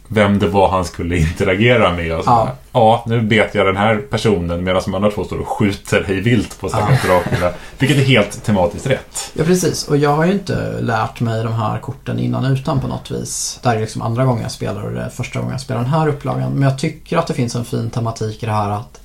vem 0.07 0.39
det 0.39 0.47
var 0.47 0.69
han 0.69 0.85
skulle 0.85 1.17
interagera 1.17 1.93
med. 1.93 2.15
Och 2.15 2.23
så 2.23 2.29
Ja. 2.29 2.47
ja. 2.47 2.55
ja, 2.71 3.03
nu 3.07 3.21
bet 3.21 3.55
jag 3.55 3.65
den 3.65 3.77
här 3.77 3.97
personen 3.97 4.63
medan 4.63 4.81
de 4.85 4.95
andra 4.95 5.11
två 5.11 5.23
står 5.23 5.37
och 5.37 5.47
skjuter 5.47 6.03
hej 6.07 6.21
vilt 6.21 6.59
på 6.59 6.69
stackars 6.69 7.01
Dracula. 7.01 7.53
Vilket 7.79 7.97
är 7.97 8.01
helt 8.01 8.43
tematiskt 8.43 8.87
rätt. 8.87 9.31
Ja, 9.33 9.43
precis. 9.43 9.87
Och 9.87 9.97
jag 9.97 10.09
har 10.09 10.25
ju 10.25 10.31
inte 10.31 10.81
lärt 10.81 11.19
mig 11.19 11.43
de 11.43 11.53
här 11.53 11.79
korten 11.79 12.19
innan 12.19 12.45
utan 12.45 12.79
på 12.79 12.87
något 12.87 13.11
vis. 13.11 13.59
Det 13.63 13.69
här 13.69 13.75
är 13.75 13.81
liksom 13.81 14.01
andra 14.01 14.25
gången 14.25 14.41
jag 14.41 14.51
spelar 14.51 14.81
och 14.81 14.91
det 14.91 15.01
är 15.01 15.09
första 15.09 15.39
gången 15.39 15.51
jag 15.51 15.61
spelar 15.61 15.81
den 15.81 15.91
här 15.91 16.07
upplagan. 16.07 16.51
Men 16.51 16.69
jag 16.69 16.79
tycker 16.79 17.17
att 17.17 17.27
det 17.27 17.33
finns 17.33 17.55
en 17.55 17.65
fin 17.65 17.89
tematik 17.89 18.43
i 18.43 18.45
det 18.45 18.51
här 18.51 18.69
att 18.69 18.99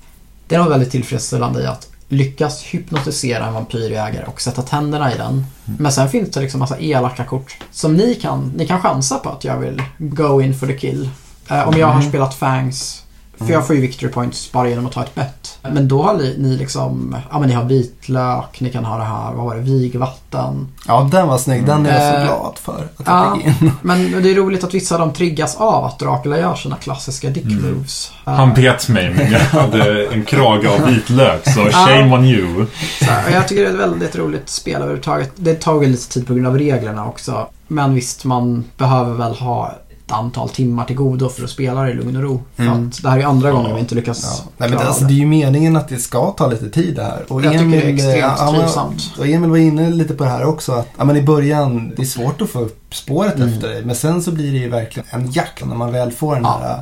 det 0.49 0.55
är 0.55 0.59
nog 0.59 0.69
väldigt 0.69 0.91
tillfredsställande 0.91 1.63
i 1.63 1.67
att 1.67 1.92
lyckas 2.13 2.63
hypnotisera 2.63 3.47
en 3.47 3.55
vampyrjägare 3.55 4.25
och 4.27 4.41
sätta 4.41 4.63
tänderna 4.63 5.13
i 5.13 5.17
den. 5.17 5.45
Men 5.65 5.93
sen 5.93 6.09
finns 6.09 6.31
det 6.31 6.41
liksom 6.41 6.61
massa 6.61 6.79
elaka 6.79 7.25
kort 7.25 7.57
som 7.71 7.95
ni 7.95 8.15
kan, 8.15 8.53
ni 8.57 8.67
kan 8.67 8.81
chansa 8.81 9.19
på 9.19 9.29
att 9.29 9.45
jag 9.45 9.59
vill 9.59 9.83
go 9.99 10.43
in 10.43 10.55
for 10.55 10.67
the 10.67 10.79
kill. 10.79 11.11
Eh, 11.51 11.69
om 11.69 11.79
jag 11.79 11.87
har 11.87 12.03
spelat 12.03 12.35
Fangs 12.35 13.03
för 13.47 13.53
jag 13.53 13.67
får 13.67 13.77
ju 13.77 13.83
victory 13.83 14.13
points 14.13 14.53
bara 14.53 14.69
genom 14.69 14.87
att 14.87 14.93
ta 14.93 15.03
ett 15.03 15.15
bett. 15.15 15.59
Men 15.63 15.89
då 15.89 16.03
har 16.03 16.15
ni, 16.15 16.35
ni 16.39 16.57
liksom, 16.57 17.17
ja 17.31 17.39
men 17.39 17.49
ni 17.49 17.55
har 17.55 17.65
vitlök, 17.65 18.61
ni 18.61 18.71
kan 18.71 18.85
ha 18.85 18.99
det 18.99 19.05
här, 19.05 19.33
vad 19.33 19.45
var 19.45 19.55
det, 19.55 19.61
vigvatten. 19.61 20.69
Ja, 20.89 21.09
den 21.13 21.29
var 21.29 21.39
snygg. 21.39 21.67
Den 21.67 21.87
är 21.87 21.93
jag 21.93 22.13
så 22.15 22.19
Eh, 22.19 22.25
glad 22.25 22.59
för 22.59 22.89
att 22.97 23.07
ja. 23.07 23.37
jag 23.45 23.53
fick 23.55 23.63
in. 23.63 23.73
Men 23.83 24.23
det 24.23 24.31
är 24.31 24.35
roligt 24.35 24.65
att 24.65 24.75
vissa 24.75 24.95
av 24.95 25.01
dem 25.01 25.13
triggas 25.13 25.57
av 25.57 25.85
att 25.85 25.99
Dracula 25.99 26.39
gör 26.39 26.55
sina 26.55 26.77
klassiska 26.77 27.31
dick 27.31 27.45
Mm. 27.45 27.75
moves. 27.75 28.13
Eh, 28.27 28.33
Han 28.33 28.55
bet 28.55 28.89
mig 28.89 29.11
men 29.11 29.33
jag 29.33 29.41
hade 29.61 30.07
en 30.07 30.25
krage 30.25 30.67
av 30.67 30.87
vitlök 30.87 31.49
så 31.49 31.61
Ja. 31.61 31.71
shame 31.87 32.15
on 32.17 32.25
you. 32.25 32.67
så 32.99 33.07
jag 33.33 33.49
tycker 33.49 33.63
det 33.63 33.69
är 33.69 33.73
ett 33.75 33.81
väldigt 33.81 34.17
roligt 34.17 34.49
spel 34.49 34.77
överhuvudtaget. 34.77 35.33
Det 35.37 35.55
tar 35.55 35.81
lite 35.87 36.09
tid 36.09 36.27
på 36.27 36.35
grund 36.35 36.47
av 36.47 36.59
reglerna 36.59 37.07
också. 37.07 37.47
Men 37.69 37.95
visst, 37.95 38.25
man 38.25 38.65
behöver 38.79 39.15
väl 39.15 39.35
ha 39.35 39.75
antal 40.09 40.49
timmar 40.49 40.85
till 40.85 40.97
godo 40.97 41.29
för 41.29 41.45
att 41.45 41.51
spela 41.51 41.83
det 41.83 41.91
i 41.91 41.95
lugn 41.95 42.17
och 42.17 42.23
ro. 42.23 42.43
Mm. 42.57 42.91
det 43.03 43.09
här 43.11 43.19
är 43.19 43.25
andra 43.25 43.49
Ja. 43.49 43.55
gången 43.55 43.75
vi 43.75 43.81
inte 43.81 43.95
lyckas 43.95 44.23
Ja. 44.23 44.31
Nej, 44.45 44.45
men 44.57 44.71
det, 44.71 44.77
klara 44.77 44.89
alltså, 44.89 45.03
det. 45.05 45.09
det 45.09 45.15
är 45.15 45.17
ju 45.19 45.27
meningen 45.27 45.77
att 45.77 45.89
det 45.89 45.97
ska 45.99 46.31
ta 46.31 46.47
lite 46.47 46.71
tid 46.71 46.97
det 46.97 47.03
här. 47.03 47.25
Och 47.29 47.45
Jag 47.45 47.53
tycker 47.53 47.65
det 47.67 47.77
är 47.77 47.83
Emil, 47.83 47.89
eh, 48.01 48.07
extremt 48.07 48.35
ja, 48.39 48.53
trivsamt. 48.53 49.11
Och 49.19 49.27
Emil 49.27 49.51
var 49.51 49.57
inne 49.57 49.91
lite 49.91 50.15
på 50.15 50.25
det 50.25 50.31
här 50.31 50.45
också. 50.45 50.73
Att 50.73 50.89
ja, 50.99 51.05
men 51.05 51.17
i 51.17 51.23
början, 51.23 51.93
det 51.97 52.03
är 52.03 52.07
svårt 52.07 52.41
att 52.43 52.51
få 52.51 52.61
upp 52.61 52.95
spåret 52.95 53.37
Mm. 53.37 53.49
efter 53.49 53.69
dig. 53.69 53.85
Men 53.85 53.97
sen 53.97 54.23
så 54.23 54.31
blir 54.33 54.53
det 54.53 54.59
ju 54.59 54.69
verkligen 54.69 55.07
en 55.11 55.33
jakt 55.33 55.65
när 55.67 55.77
man 55.77 55.93
väl 55.93 56.13
får 56.13 56.35
den 56.35 56.45
Ja. 56.45 56.61
här 56.63 56.73
äh, 56.75 56.79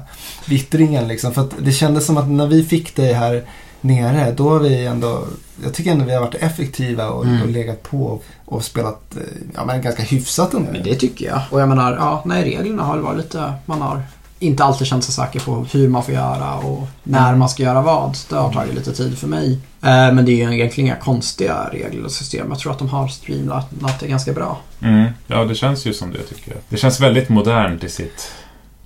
vittringen. 0.46 1.09
Liksom. 1.09 1.33
För 1.33 1.42
att 1.42 1.50
det 1.59 1.72
kändes 1.72 2.06
som 2.06 2.16
att 2.16 2.28
när 2.30 2.46
vi 2.46 2.64
fick 2.64 2.96
dig 2.96 3.12
här 3.12 3.44
nere, 3.81 4.33
då 4.37 4.51
har 4.51 4.59
vi 4.59 4.87
ändå, 4.87 5.25
jag 5.64 5.75
tycker 5.75 5.90
ändå 5.93 6.05
vi 6.05 6.14
har 6.14 6.21
varit 6.21 6.35
effektiva 6.35 7.09
och, 7.09 7.25
Mm. 7.25 7.43
och 7.43 7.49
legat 7.49 7.83
på 7.83 8.21
och, 8.45 8.64
spelat 8.64 9.16
eh, 9.16 9.23
ja, 9.55 9.64
men 9.64 9.83
ganska 9.83 10.03
hyfsat 10.03 10.55
ändå. 10.55 10.73
Men 10.73 10.83
det 10.83 10.95
tycker 10.95 11.27
jag. 11.27 11.40
Och 11.51 11.61
jag 11.61 11.69
menar, 11.69 11.93
ja, 11.93 12.23
nej, 12.27 12.45
reglerna 12.45 12.83
har 12.83 12.99
varit 12.99 13.16
lite, 13.19 13.53
man 13.66 13.81
har 13.83 14.03
inte 14.43 14.64
alltid 14.64 14.87
känt 14.87 15.05
sig 15.05 15.14
säker 15.14 15.40
på 15.40 15.66
hur 15.73 15.88
man 15.88 16.03
får 16.05 16.14
göra 16.14 16.55
och 16.55 16.87
när 17.03 17.35
man 17.37 17.49
ska 17.49 17.62
göra 17.62 17.83
vad. 17.83 18.16
Det 18.29 18.37
har 18.37 18.53
tagit 18.53 18.75
lite 18.75 18.93
tid 18.93 19.19
för 19.19 19.27
mig. 19.27 19.53
Eh, 19.83 19.88
Men 20.12 20.25
det 20.25 20.33
är 20.33 20.49
ju 20.49 20.55
egentligen 20.55 20.87
inga 20.87 20.97
konstiga 20.97 21.69
regler 21.73 22.05
och 22.05 22.11
system. 22.12 22.47
Jag 22.51 22.59
tror 22.59 22.73
att 22.73 22.79
de 22.79 22.88
har 22.88 23.09
streamlat 23.09 23.66
det 24.01 24.07
ganska 24.07 24.33
bra. 24.33 24.59
Mm. 24.83 25.09
Ja, 25.27 25.45
det 25.45 25.55
känns 25.55 25.87
ju 25.87 25.93
som 25.95 26.12
det 26.12 26.19
tycker 26.23 26.51
jag. 26.51 26.61
Det 26.69 26.77
känns 26.77 27.01
väldigt 27.01 27.29
modernt 27.29 27.85
i 27.85 27.88
sitt... 27.88 28.31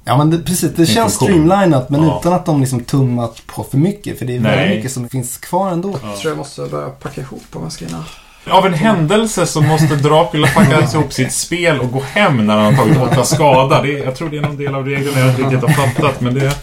Ja 0.04 0.16
men 0.16 0.30
det, 0.30 0.38
precis, 0.38 0.72
det 0.76 0.86
känns 0.86 1.18
funktion. 1.18 1.46
streamlinat 1.46 1.90
men 1.90 2.02
Ja. 2.04 2.18
utan 2.20 2.32
att 2.32 2.46
de 2.46 2.60
liksom 2.60 2.80
tummat 2.84 3.42
på 3.46 3.64
för 3.70 3.78
mycket. 3.78 4.18
För 4.18 4.26
det 4.26 4.36
är 4.36 4.40
Nej. 4.40 4.56
väldigt 4.56 4.76
mycket 4.76 4.92
som 4.92 5.08
finns 5.08 5.36
kvar 5.38 5.70
ändå. 5.70 5.98
Ja. 6.02 6.08
Jag 6.08 6.18
tror 6.18 6.30
jag 6.30 6.38
måste 6.38 6.62
börja 6.62 6.88
packa 6.88 7.20
ihop 7.20 7.42
på 7.50 7.58
väskorna. 7.58 8.04
Av 8.50 8.66
en 8.66 8.74
händelse 8.74 9.46
så 9.46 9.60
måste 9.60 9.96
Dracula 9.96 10.48
packa 10.54 10.80
ihop 10.94 11.12
sitt 11.12 11.32
spel 11.32 11.80
och 11.80 11.90
gå 11.92 12.00
hem 12.00 12.46
när 12.46 12.56
han 12.56 12.74
har 12.74 12.84
tagit 12.84 13.02
åtta 13.12 13.24
skada. 13.24 13.82
Det 13.82 13.92
är, 13.98 14.04
jag 14.04 14.16
tror 14.16 14.30
det 14.30 14.36
är 14.36 14.42
någon 14.42 14.56
del 14.56 14.74
av 14.74 14.86
reglerna 14.86 15.18
jag 15.20 15.28
inte 15.30 15.42
riktigt 15.42 15.60
har 15.60 15.68
fattat, 15.86 16.20
men 16.20 16.34
det... 16.34 16.54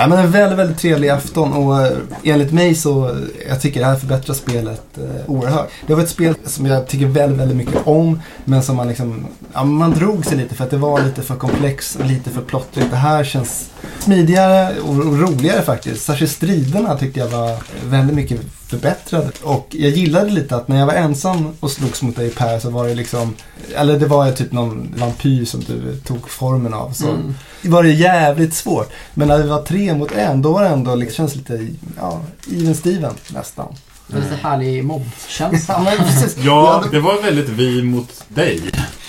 Ja, 0.00 0.06
men 0.06 0.18
en 0.18 0.30
väldigt, 0.30 0.58
väldigt 0.58 0.78
trevlig 0.78 1.08
afton 1.08 1.52
och 1.52 1.82
eh, 1.82 1.92
enligt 2.24 2.52
mig 2.52 2.74
så, 2.74 3.16
jag 3.48 3.60
tycker 3.60 3.80
det 3.80 3.86
här 3.86 3.96
förbättrar 3.96 4.34
spelet 4.34 4.98
eh, 4.98 5.30
oerhört. 5.30 5.70
Det 5.86 5.94
var 5.94 6.02
ett 6.02 6.08
spel 6.08 6.34
som 6.44 6.66
jag 6.66 6.88
tycker 6.88 7.06
väldigt, 7.06 7.40
väldigt 7.40 7.56
mycket 7.56 7.86
om, 7.86 8.22
men 8.44 8.62
som 8.62 8.76
man 8.76 8.88
liksom, 8.88 9.26
ja, 9.52 9.64
man 9.64 9.90
drog 9.90 10.26
sig 10.26 10.38
lite 10.38 10.54
för 10.54 10.64
att 10.64 10.70
det 10.70 10.76
var 10.76 11.02
lite 11.02 11.22
för 11.22 11.36
komplext 11.36 11.96
och 11.96 12.06
lite 12.06 12.30
för 12.30 12.42
plottrigt. 12.42 12.90
Det 12.90 12.96
här 12.96 13.24
känns 13.24 13.70
smidigare 13.98 14.80
och, 14.80 14.94
och 14.94 15.20
roligare 15.20 15.62
faktiskt. 15.62 16.04
Särskilt 16.04 16.32
striderna 16.32 16.96
tyckte 16.96 17.20
jag 17.20 17.28
var 17.28 17.56
väldigt 17.84 18.16
mycket 18.16 18.40
förbättrade. 18.66 19.30
Och 19.42 19.66
jag 19.70 19.90
gillade 19.90 20.30
lite 20.30 20.56
att 20.56 20.68
när 20.68 20.78
jag 20.78 20.86
var 20.86 20.94
ensam 20.94 21.48
och 21.60 21.70
slogs 21.70 22.02
mot 22.02 22.16
dig 22.16 22.30
Per 22.30 22.58
så 22.58 22.70
var 22.70 22.88
det 22.88 22.94
liksom, 22.94 23.34
eller 23.76 23.98
det 23.98 24.06
var 24.06 24.32
typ 24.32 24.52
någon 24.52 24.94
vampyr 24.96 25.44
som 25.44 25.60
du 25.60 25.96
tog 26.06 26.30
formen 26.30 26.74
av. 26.74 26.92
Så 26.92 27.08
Mm. 27.08 27.34
var 27.62 27.82
det 27.82 27.90
jävligt 27.90 28.54
svårt. 28.54 28.92
Men 29.14 29.28
när 29.28 29.38
vi 29.38 29.48
var 29.48 29.62
tre 29.62 29.94
mot 29.94 30.12
en, 30.12 30.42
då 30.42 30.52
var 30.52 30.62
det 30.62 30.68
ändå 30.68 30.94
liksom, 30.94 31.16
känns 31.16 31.36
lite, 31.36 31.68
ja, 31.96 32.20
even 32.52 32.74
Steven 32.74 33.14
nästan. 33.28 33.74
Det 34.06 34.16
är 34.16 34.20
lite 34.20 34.36
härlig 34.42 34.84
mobbkänsla. 34.84 35.82
Ja, 35.98 36.04
precis. 36.04 36.36
Ja, 36.44 36.84
det 36.90 37.00
var 37.00 37.22
väldigt 37.22 37.48
vi 37.48 37.82
mot 37.82 38.24
dig. 38.28 38.60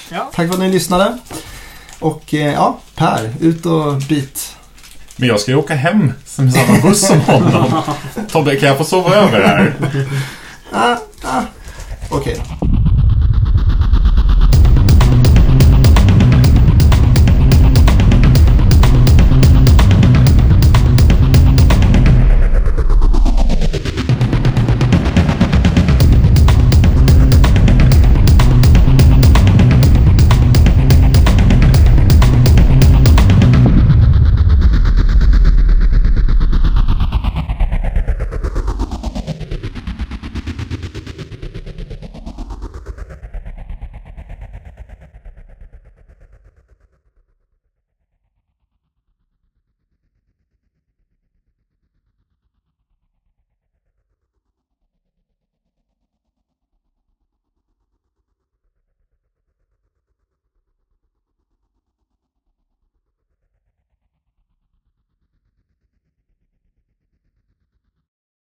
Tack 0.10 0.34
för 0.47 0.54
att 0.54 0.60
ni 0.60 0.69
lyssnade. 0.69 1.17
Och 2.00 2.34
eh, 2.34 2.54
ja, 2.54 2.80
Per, 2.95 3.34
ut 3.39 3.65
och 3.65 3.95
bit. 4.10 4.56
Men 5.15 5.28
jag 5.28 5.39
ska 5.39 5.52
ju 5.52 5.58
åka 5.58 5.76
hem 5.76 6.13
med 6.38 6.54
samma 6.54 6.82
buss 6.82 7.08
som 7.08 7.19
honom. 7.21 7.82
Tobbe, 8.32 8.56
kan 8.56 8.69
jag 8.69 8.78
få 8.78 8.84
sova 8.84 9.15
över 9.15 9.41
här? 9.43 9.74
Ah, 10.74 11.41